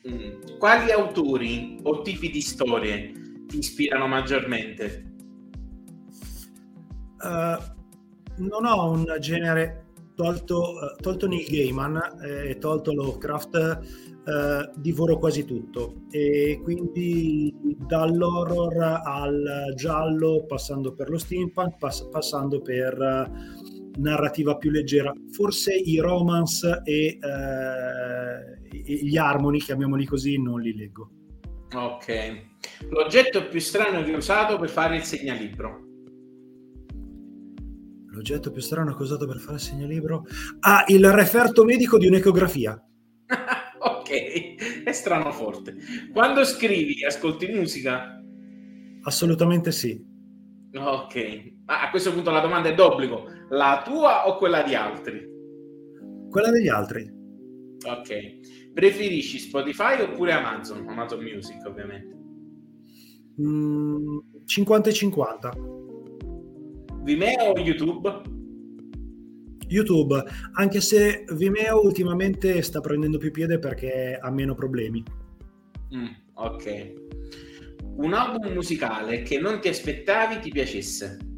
[0.08, 0.58] Mm.
[0.58, 3.12] Quali autori o tipi di storie
[3.46, 5.10] ti ispirano maggiormente?
[7.22, 7.62] Uh,
[8.38, 13.80] non ho un genere tolto, uh, tolto Neil Gaiman e eh, tolto Lovecraft
[14.26, 17.54] uh, divoro quasi tutto e quindi
[17.86, 23.30] dall'horror al giallo passando per lo steampunk pass- passando per
[23.98, 27.18] narrativa più leggera forse i romance e
[28.82, 31.10] gli armoni, chiamiamoli così, non li leggo.
[31.74, 32.50] Ok.
[32.90, 35.90] L'oggetto più strano che hai usato per fare il segnalibro?
[38.08, 40.24] L'oggetto più strano che ho usato per fare il segnalibro?
[40.60, 42.78] Ah, il referto medico di un'ecografia.
[43.80, 45.76] ok, è strano forte.
[46.12, 48.20] Quando scrivi, ascolti musica?
[49.04, 49.98] Assolutamente sì.
[50.74, 53.40] Ok, ah, a questo punto la domanda è d'obbligo.
[53.52, 55.28] La tua o quella di altri?
[56.30, 57.06] Quella degli altri.
[57.86, 58.70] Ok.
[58.72, 60.88] Preferisci Spotify oppure Amazon?
[60.88, 62.16] Amazon Music, ovviamente.
[63.42, 65.52] Mm, 50 e 50.
[67.02, 68.22] Vimeo o YouTube?
[69.68, 70.24] YouTube,
[70.54, 75.04] anche se Vimeo ultimamente sta prendendo più piede perché ha meno problemi.
[75.94, 76.92] Mm, ok.
[77.96, 81.31] Un album musicale che non ti aspettavi ti piacesse?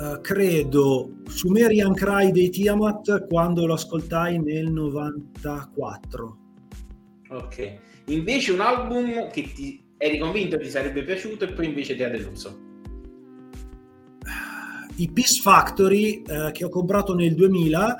[0.00, 6.38] Uh, credo Sumerian Cry dei Tiamat quando lo ascoltai nel 94.
[7.28, 12.02] Ok, invece un album che ti eri convinto ti sarebbe piaciuto e poi invece ti
[12.02, 12.58] ha deluso.
[14.96, 17.96] I Peace Factory uh, che ho comprato nel 2000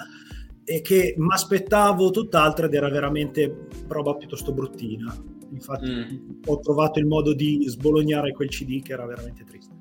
[0.64, 5.14] e che mi aspettavo tutt'altro ed era veramente roba piuttosto bruttina.
[5.52, 6.40] Infatti mm.
[6.46, 9.79] ho trovato il modo di sbolognare quel CD che era veramente triste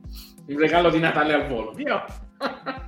[0.53, 1.73] un regalo di Natale al volo.
[1.77, 2.03] Io.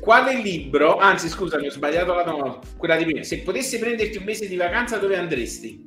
[0.00, 4.24] Quale libro, anzi scusami, ho sbagliato la domanda, quella di prima, se potessi prenderti un
[4.24, 5.86] mese di vacanza dove andresti?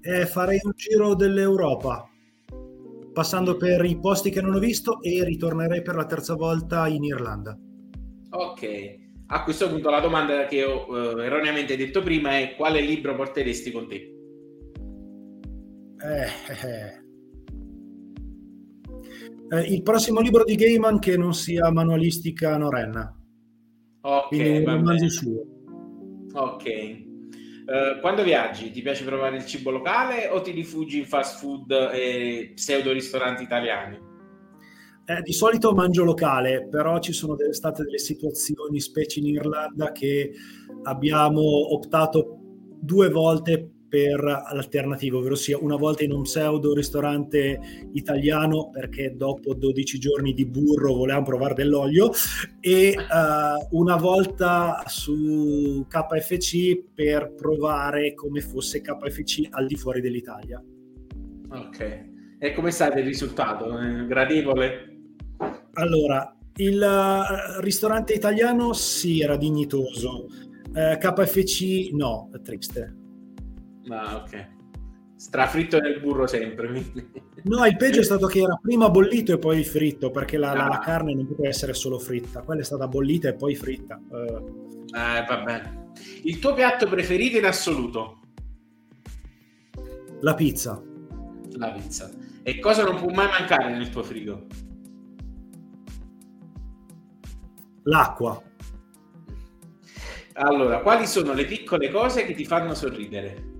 [0.00, 2.06] Eh, farei un giro dell'Europa,
[3.12, 7.04] passando per i posti che non ho visto e ritornerei per la terza volta in
[7.04, 7.58] Irlanda.
[8.30, 8.94] Ok,
[9.28, 13.70] a questo punto la domanda che ho eh, erroneamente detto prima è quale libro porteresti
[13.72, 14.14] con te?
[16.04, 17.04] Eh,
[19.58, 23.14] eh, il prossimo libro di Gaiman che non sia manualistica norenna.
[24.00, 25.46] Ok, Quindi un romanzo suo.
[26.32, 27.02] Ok.
[27.64, 31.70] Uh, quando viaggi ti piace provare il cibo locale o ti rifugi in fast food
[31.94, 33.98] e pseudo ristoranti italiani?
[35.06, 39.92] Eh, di solito mangio locale, però ci sono delle, state delle situazioni, specie in Irlanda,
[39.92, 40.32] che
[40.82, 42.38] abbiamo optato
[42.80, 47.60] due volte per l'alternativa, ovvero sia una volta in un pseudo ristorante
[47.92, 52.10] italiano perché dopo 12 giorni di burro volevamo provare dell'olio
[52.58, 60.60] e uh, una volta su KFC per provare come fosse KFC al di fuori dell'Italia.
[61.50, 62.04] Ok,
[62.40, 63.78] e come stato il risultato?
[63.78, 65.02] Eh, gradevole?
[65.74, 70.26] Allora, il uh, ristorante italiano sì, era dignitoso.
[70.74, 73.02] Uh, KFC no, triste.
[73.88, 74.48] Ah, ok.
[75.16, 76.84] Strafritto nel burro sempre.
[77.44, 80.68] No, il peggio è stato che era prima bollito e poi fritto, perché la, ah.
[80.68, 84.00] la, carne non poteva essere solo fritta, quella è stata bollita e poi fritta.
[84.08, 84.86] Uh.
[84.86, 85.62] Eh, vabbè.
[86.24, 88.20] Il tuo piatto preferito in assoluto?
[90.20, 90.82] La pizza.
[91.56, 92.10] La pizza.
[92.42, 94.46] E cosa non può mai mancare nel tuo frigo?
[97.84, 98.42] L'acqua.
[100.34, 103.52] Allora, quali sono le piccole cose che ti fanno sorridere?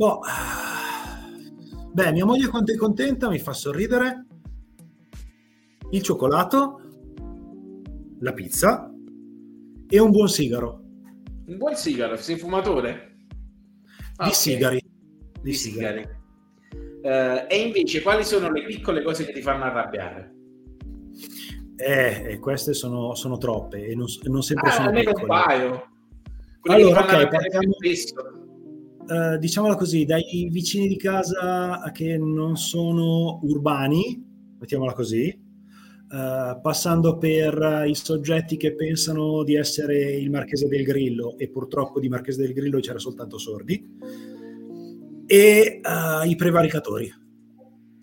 [0.00, 0.20] Boh,
[1.92, 4.24] beh, mia moglie quanto è contenta mi fa sorridere.
[5.90, 6.80] Il cioccolato,
[8.20, 8.90] la pizza
[9.86, 10.80] e un buon sigaro.
[11.44, 12.16] Un buon sigaro?
[12.16, 13.16] Sei fumatore?
[14.16, 14.32] Ah, di okay.
[14.32, 14.80] sigari.
[14.80, 15.98] Di, di sigari.
[15.98, 16.18] sigari.
[17.02, 20.34] Uh, e invece, quali sono le piccole cose che ti fanno arrabbiare?
[21.76, 25.20] Eh, queste sono, sono, troppe e non, non sempre ah, sono piccole.
[25.20, 25.88] un paio.
[26.58, 27.74] Quelle allora, ok, partiamo,
[29.10, 34.24] uh, diciamola così, dai vicini di casa che non sono urbani,
[34.58, 35.38] mettiamola così,
[36.10, 42.00] uh, passando per i soggetti che pensano di essere il Marchese del Grillo e purtroppo
[42.00, 43.96] di Marchese del Grillo c'era soltanto sordi,
[45.26, 47.12] e uh, i prevaricatori.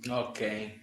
[0.10, 0.76] Ok.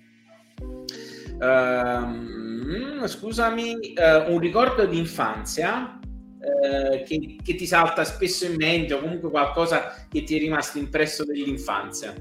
[1.35, 5.99] Uh, scusami, uh, un ricordo di infanzia
[6.45, 10.79] uh, che, che, ti salta spesso in mente o comunque qualcosa che ti è rimasto
[10.79, 12.15] impresso dell'infanzia?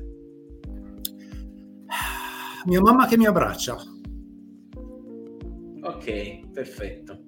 [2.66, 3.76] Mia mamma che mi abbraccia.
[5.82, 7.20] Ok, perfetto.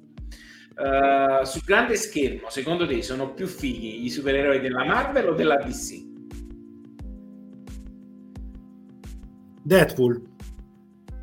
[0.75, 5.57] Uh, sul grande schermo, secondo te sono più fighi i supereroi della Marvel o della
[5.57, 6.03] DC?
[9.61, 10.21] Deadpool.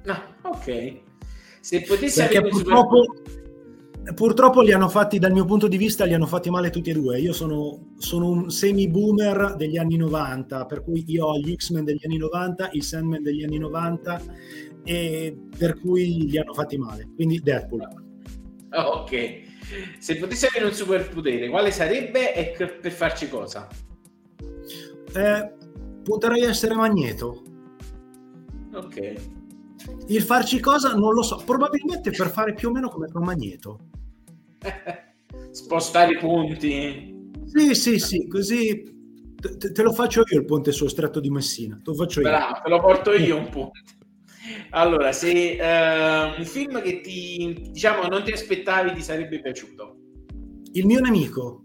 [0.05, 1.01] No, ok.
[1.61, 3.22] Se potessi Perché avere purtroppo, super...
[4.15, 6.95] purtroppo li hanno fatti, dal mio punto di vista, li hanno fatti male tutti e
[6.95, 7.21] due.
[7.21, 12.05] Io sono, sono un semi-boomer degli anni 90, per cui io ho gli X-Men degli
[12.05, 14.23] anni 90, i Sandman degli anni 90,
[14.85, 17.09] e per cui li hanno fatti male.
[17.15, 17.89] Quindi Deadpool.
[18.73, 19.41] Oh, ok.
[19.99, 23.69] Se potessi avere un superpotere, quale sarebbe e per farci cosa?
[25.15, 25.53] Eh,
[26.03, 27.43] potrei essere Magneto.
[28.75, 29.41] Ok.
[30.09, 33.78] Il farci cosa non lo so, probabilmente per fare più o meno come con Magneto.
[35.51, 37.30] Spostare i punti.
[37.47, 38.83] Sì, sì, sì, così
[39.59, 41.76] te, te, lo faccio io il ponte sullo stretto di Messina.
[41.76, 42.28] Te lo faccio io.
[42.28, 43.80] Bravo, te lo porto io un ponte.
[44.70, 49.97] Allora, se uh, un film che ti diciamo non ti aspettavi ti sarebbe piaciuto?
[50.72, 51.62] Il mio nemico.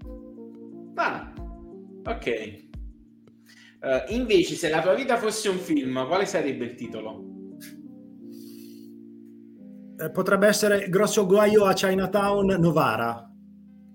[0.95, 1.34] Ah,
[2.03, 2.65] ok.
[3.80, 7.37] Uh, invece, se la tua vita fosse un film, quale sarebbe il titolo?
[10.00, 13.28] Eh, potrebbe essere grosso guaio a Chinatown Novara.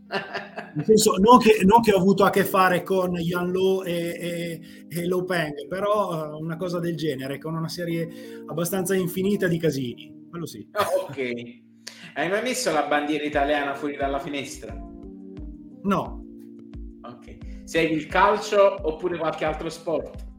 [0.74, 3.92] Nel senso, non che, non che, ho avuto a che fare con Yan Lo e,
[4.18, 9.46] e, e Lo Peng, però uh, una cosa del genere, con una serie abbastanza infinita
[9.46, 10.26] di casini.
[10.28, 10.66] Quello sì.
[10.72, 11.18] Oh, ok.
[12.14, 14.74] Hai mai messo la bandiera italiana fuori dalla finestra?
[15.82, 16.24] No.
[17.03, 17.36] Ok.
[17.64, 20.31] Segui il calcio oppure qualche altro sport?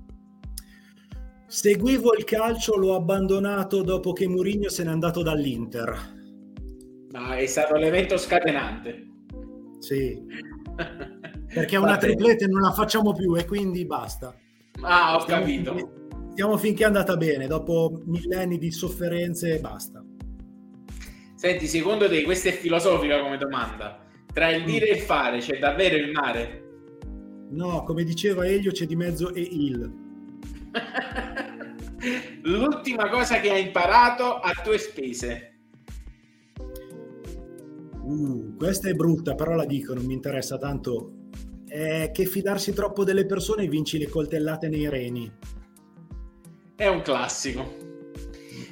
[1.54, 5.95] Seguivo il calcio, l'ho abbandonato dopo che Mourinho se n'è andato dall'Inter.
[7.12, 9.08] Ma è stato l'evento scatenante.
[9.78, 10.20] Sì.
[11.54, 14.36] Perché una triplete non la facciamo più e quindi basta.
[14.82, 15.76] Ah, ho stiamo capito.
[15.76, 15.91] Finché,
[16.32, 20.04] stiamo finché è andata bene, dopo millenni di sofferenze basta.
[21.36, 24.04] Senti, secondo te, questa è filosofica come domanda.
[24.34, 26.64] Tra il dire e il fare c'è davvero il mare?
[27.51, 30.01] No, come diceva Elio, c'è di mezzo e il.
[32.43, 35.49] L'ultima cosa che hai imparato a tue spese.
[38.01, 41.30] Uh, questa è brutta, però la dico, non mi interessa tanto.
[41.66, 45.32] È che fidarsi troppo delle persone vinci le coltellate nei reni.
[46.76, 47.91] È un classico.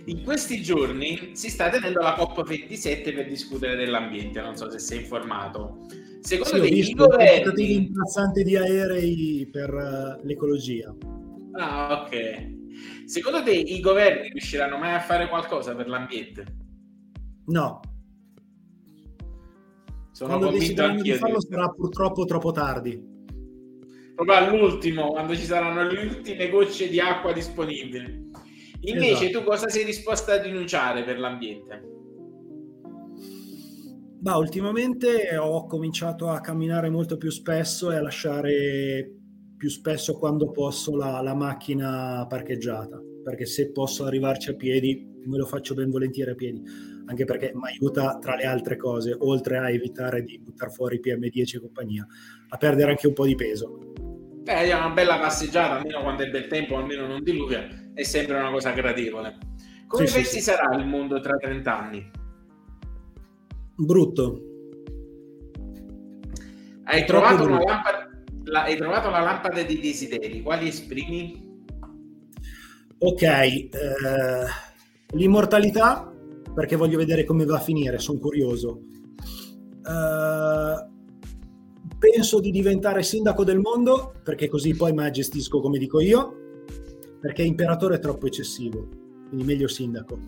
[0.06, 5.02] In questi giorni si sta tenendo la COP27 per discutere dell'ambiente, non so se sei
[5.02, 5.86] informato.
[6.22, 7.92] Secondo sì, te i governi...
[8.44, 10.94] di aerei per uh, l'ecologia.
[11.54, 12.60] Ah, ok.
[13.06, 16.46] Secondo te i governi riusciranno mai a fare qualcosa per l'ambiente?
[17.48, 17.80] No.
[20.12, 23.10] Sono quando decideranno di farlo sarà purtroppo troppo tardi.
[24.16, 28.30] Proprio all'ultimo, quando ci saranno le ultime gocce di acqua disponibili.
[28.82, 29.40] Invece esatto.
[29.40, 31.90] tu cosa sei disposto a rinunciare per l'ambiente?
[34.20, 39.21] Bah, ultimamente ho cominciato a camminare molto più spesso e a lasciare
[39.62, 45.38] più spesso quando posso la, la macchina parcheggiata, perché se posso arrivarci a piedi me
[45.38, 46.64] lo faccio ben volentieri a piedi,
[47.06, 51.58] anche perché mi aiuta tra le altre cose, oltre a evitare di buttare fuori PM10
[51.58, 52.08] e compagnia,
[52.50, 53.94] a perdere anche un po' di peso.
[54.42, 58.40] Beh, è una bella passeggiata, almeno quando è bel tempo, almeno non diluvia, è sempre
[58.40, 59.38] una cosa gradevole.
[59.86, 62.12] Come sì, pensi sì, sarà il mondo tra 30 anni?
[63.76, 64.42] Brutto.
[66.86, 68.11] Hai trovato, lampada,
[68.44, 71.50] la, hai trovato, la, lampada dei desideri, quali esprimi?
[72.98, 73.70] Ok, eh,
[75.14, 76.12] l'immortalità,
[76.54, 78.82] perché voglio vedere come va a finire, sono curioso.
[79.86, 80.90] Eh,
[81.98, 86.36] penso di diventare sindaco del mondo, perché così poi me la gestisco come dico io,
[87.20, 88.88] perché imperatore è troppo eccessivo,
[89.28, 90.20] quindi meglio sindaco.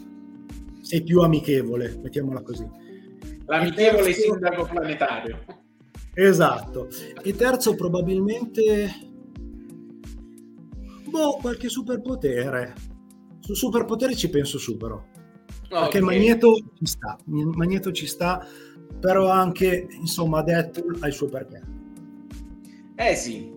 [0.81, 2.67] Sei più amichevole, mettiamola così.
[3.45, 5.62] L'amichevole sindaco planetario.
[6.13, 6.89] Esatto.
[7.21, 9.11] E terzo probabilmente...
[11.09, 12.73] Boh, qualche superpotere.
[13.39, 15.03] Su superpoteri ci penso su però.
[15.65, 15.81] Okay.
[15.81, 18.45] Perché il magneto ci sta, magneto ci sta,
[18.99, 21.61] però anche, insomma, Deadpool ha il suo perché.
[22.95, 23.51] Eh sì.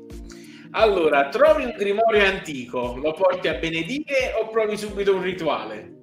[0.71, 5.95] Allora, trovi un grimorio antico, lo porti a benedire o provi subito un rituale?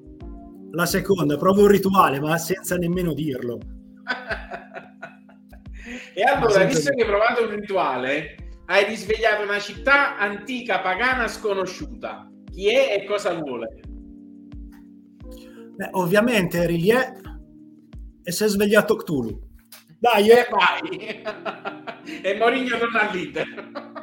[0.72, 3.60] La seconda, provo un rituale, ma senza nemmeno dirlo.
[6.14, 8.36] e allora, visto che hai provato un rituale,
[8.66, 12.30] hai risvegliato una città antica, pagana, sconosciuta.
[12.52, 13.82] Chi è e cosa vuole?
[15.76, 17.22] Beh, ovviamente Rilie
[18.24, 19.40] e si è svegliato Cthulhu.
[20.00, 20.48] Dai, eh.
[20.50, 21.22] vai!
[22.22, 23.72] e Mourinho torna al leader.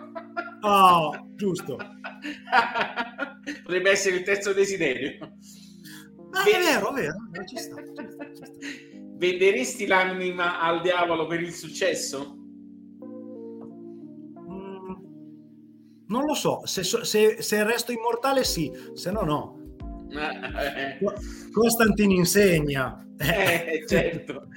[0.63, 1.79] Oh, giusto.
[3.63, 5.39] Potrebbe essere il terzo desiderio.
[6.33, 7.17] Ah, è vero, è vero.
[7.47, 8.90] Ci sta, ci sta, ci sta.
[9.21, 12.37] Venderesti l'anima al diavolo per il successo?
[14.49, 14.95] Mm,
[16.07, 19.59] non lo so, se, se, se, resto immortale sì, se no no.
[21.53, 23.07] Costantino insegna.
[23.19, 24.49] Eh, certo.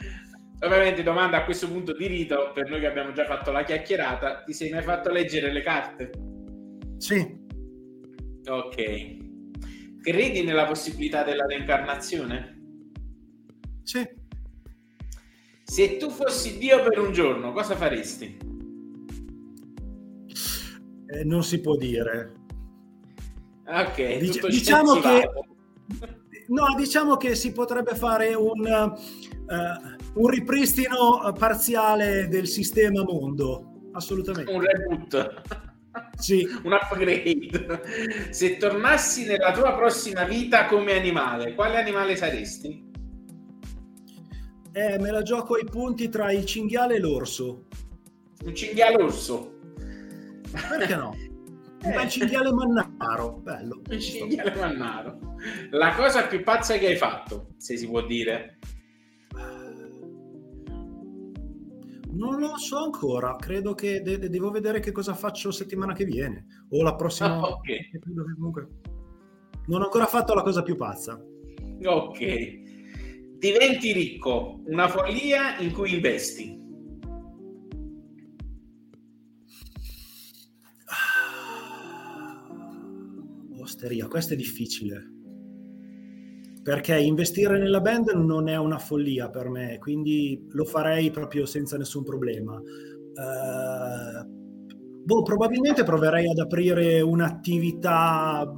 [0.61, 4.43] Ovviamente domanda a questo punto di rito, per noi che abbiamo già fatto la chiacchierata,
[4.43, 6.09] ti sei mai fatto leggere le carte?
[6.99, 7.37] Sì.
[8.47, 9.17] Ok.
[10.01, 12.61] Credi nella possibilità della reincarnazione?
[13.83, 14.21] Sì.
[15.73, 18.37] Se tu fossi Dio per un giorno, cosa faresti?
[21.07, 22.33] Eh, non si può dire.
[23.65, 25.31] Ok, Dic- diciamo che
[26.49, 34.51] no, diciamo che si potrebbe fare un, uh, un ripristino parziale del sistema mondo, assolutamente.
[34.51, 35.41] Un reboot.
[36.19, 36.47] Sì.
[36.65, 38.29] un upgrade.
[38.29, 42.91] Se tornassi nella tua prossima vita come animale, quale animale saresti?
[44.75, 47.65] Eh, me la gioco ai punti tra il cinghiale e l'orso.
[48.43, 49.59] Un cinghiale orso?
[50.51, 51.15] Perché no?
[51.83, 53.81] Un bel cinghiale mannaro, bello.
[53.87, 55.19] Un cinghiale mannaro.
[55.71, 58.57] La cosa più pazza che hai fatto, se si può dire.
[62.13, 66.65] Non lo so ancora, credo che de- devo vedere che cosa faccio settimana che viene
[66.69, 67.29] o la prossima.
[67.29, 67.89] Ah, ok.
[68.37, 68.67] Comunque,
[69.67, 71.19] non ho ancora fatto la cosa più pazza.
[71.83, 72.61] Ok.
[73.43, 76.57] Diventi ricco, una follia in cui investi.
[83.59, 85.09] Osteria, questo è difficile
[86.63, 91.75] perché investire nella band non è una follia per me, quindi lo farei proprio senza
[91.75, 92.53] nessun problema.
[92.55, 94.25] Uh,
[95.03, 98.49] boh, probabilmente proverei ad aprire un'attività,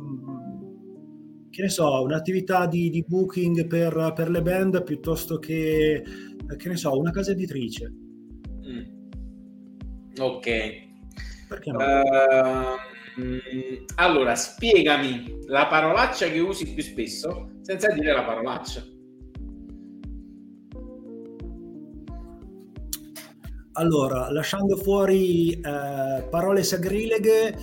[1.56, 6.04] che ne so, un'attività di, di booking per, per, le band piuttosto che,
[6.58, 7.94] che ne so, una casa editrice.
[8.68, 8.84] Mm.
[10.20, 10.44] Ok.
[11.48, 11.78] Perché no?
[11.78, 12.94] Uh
[13.96, 18.84] allora, spiegami la parolaccia che usi più spesso senza dire la parolaccia.
[23.78, 27.58] Allora, lasciando fuori eh, parole sagrileghe,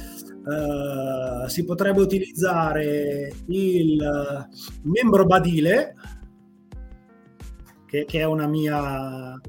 [0.44, 4.48] eh, si potrebbe utilizzare il
[4.82, 5.94] membro badile,
[7.86, 9.40] che, che è una mia eh,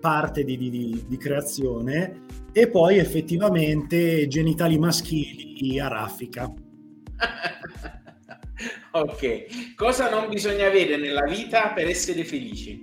[0.00, 6.50] parte di, di, di creazione, e poi effettivamente genitali maschili a raffica.
[8.92, 12.82] ok, cosa non bisogna avere nella vita per essere felici?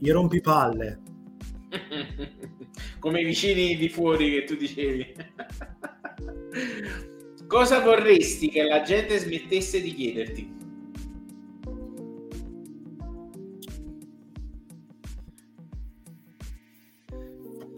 [0.00, 1.00] I rompipalle.
[2.98, 5.14] Come i vicini di fuori che tu dicevi.
[7.46, 10.62] cosa vorresti che la gente smettesse di chiederti?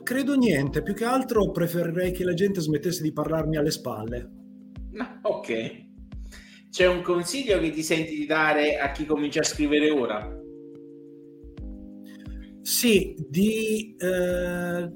[0.02, 4.31] Credo niente, più che altro preferirei che la gente smettesse di parlarmi alle spalle.
[5.23, 5.85] ok.
[6.70, 10.35] C'è un consiglio che ti senti di dare a chi comincia a scrivere ora?
[12.66, 14.93] Sì, di, eh,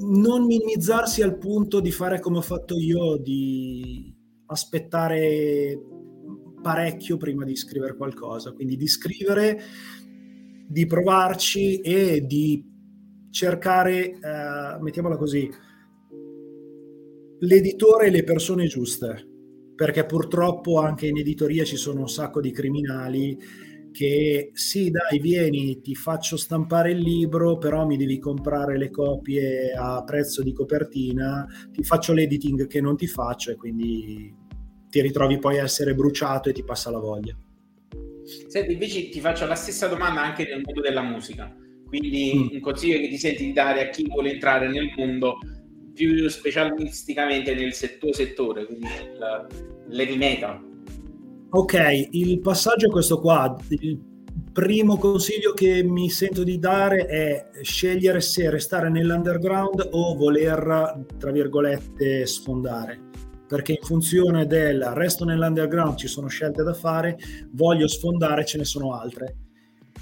[0.00, 4.12] non minimizzarsi al punto di fare come ho fatto io, di
[4.46, 5.80] aspettare
[6.60, 9.60] parecchio prima di scrivere qualcosa, quindi di scrivere,
[10.66, 12.68] di provarci e di
[13.30, 15.48] cercare, eh, mettiamola così,
[17.38, 19.24] l'editore e le persone giuste,
[19.76, 23.38] perché purtroppo anche in editoria ci sono un sacco di criminali
[23.94, 29.72] che sì dai vieni ti faccio stampare il libro però mi devi comprare le copie
[29.72, 34.34] a prezzo di copertina ti faccio l'editing che non ti faccio e quindi
[34.94, 37.36] ti ritrovi poi a essere bruciato e ti passa la voglia.
[38.46, 41.52] Senti, invece ti faccio la stessa domanda anche nel mondo della musica.
[41.86, 42.54] Quindi mm.
[42.54, 45.38] un consiglio che ti senti di dare a chi vuole entrare nel mondo
[45.92, 50.73] più specialisticamente nel tuo settore quindi nel heavy metal
[51.56, 53.56] Ok, il passaggio è questo qua.
[53.68, 53.96] Il
[54.52, 61.30] primo consiglio che mi sento di dare è scegliere se restare nell'underground o voler, tra
[61.30, 62.98] virgolette, sfondare.
[63.46, 67.16] Perché in funzione del resto nell'underground ci sono scelte da fare,
[67.52, 69.36] voglio sfondare, ce ne sono altre.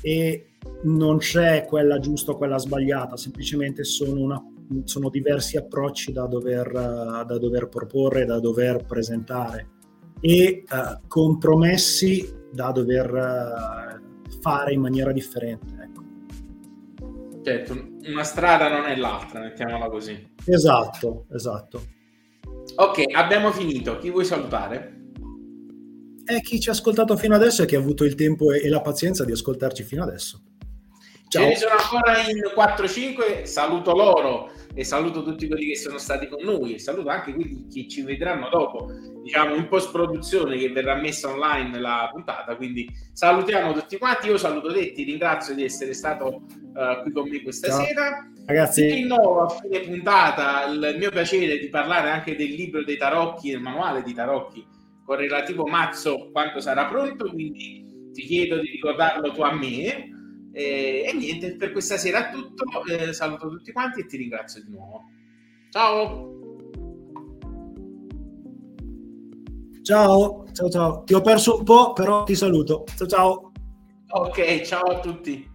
[0.00, 0.52] E
[0.84, 4.42] non c'è quella giusta o quella sbagliata, semplicemente sono, una,
[4.84, 9.71] sono diversi approcci da dover, da dover proporre, da dover presentare
[10.22, 15.66] e uh, compromessi da dover uh, fare in maniera differente.
[15.82, 16.02] Ecco.
[17.42, 20.32] Certo, una strada non è l'altra, mettiamola così.
[20.46, 21.82] Esatto, esatto.
[22.76, 23.98] Ok, abbiamo finito.
[23.98, 25.00] Chi vuoi salutare?
[26.24, 28.80] È chi ci ha ascoltato fino adesso e che ha avuto il tempo e la
[28.80, 30.40] pazienza di ascoltarci fino adesso.
[31.28, 31.42] Ciao.
[31.42, 36.26] Ce ne sono ancora in 4-5, saluto loro e saluto tutti quelli che sono stati
[36.28, 38.90] con noi e saluto anche quelli che ci vedranno dopo,
[39.22, 44.38] diciamo in post produzione che verrà messa online la puntata, quindi salutiamo tutti quanti, io
[44.38, 47.84] saluto te, ti ringrazio di essere stato uh, qui con me questa Ciao.
[47.84, 48.30] sera.
[48.44, 52.96] Ragazzi, di nuovo a fine puntata il mio piacere di parlare anche del libro dei
[52.96, 54.66] tarocchi, il manuale di tarocchi
[55.04, 60.11] con relativo mazzo quanto sarà pronto, quindi ti chiedo di ricordarlo tu a me
[60.52, 62.64] e, e niente, per questa sera è tutto.
[62.86, 65.04] Eh, saluto tutti quanti e ti ringrazio di nuovo.
[65.70, 66.40] Ciao!
[69.82, 71.02] Ciao, ciao, ciao.
[71.04, 72.84] Ti ho perso un po', però ti saluto.
[72.96, 73.52] Ciao, ciao.
[74.10, 75.50] Ok, ciao a tutti.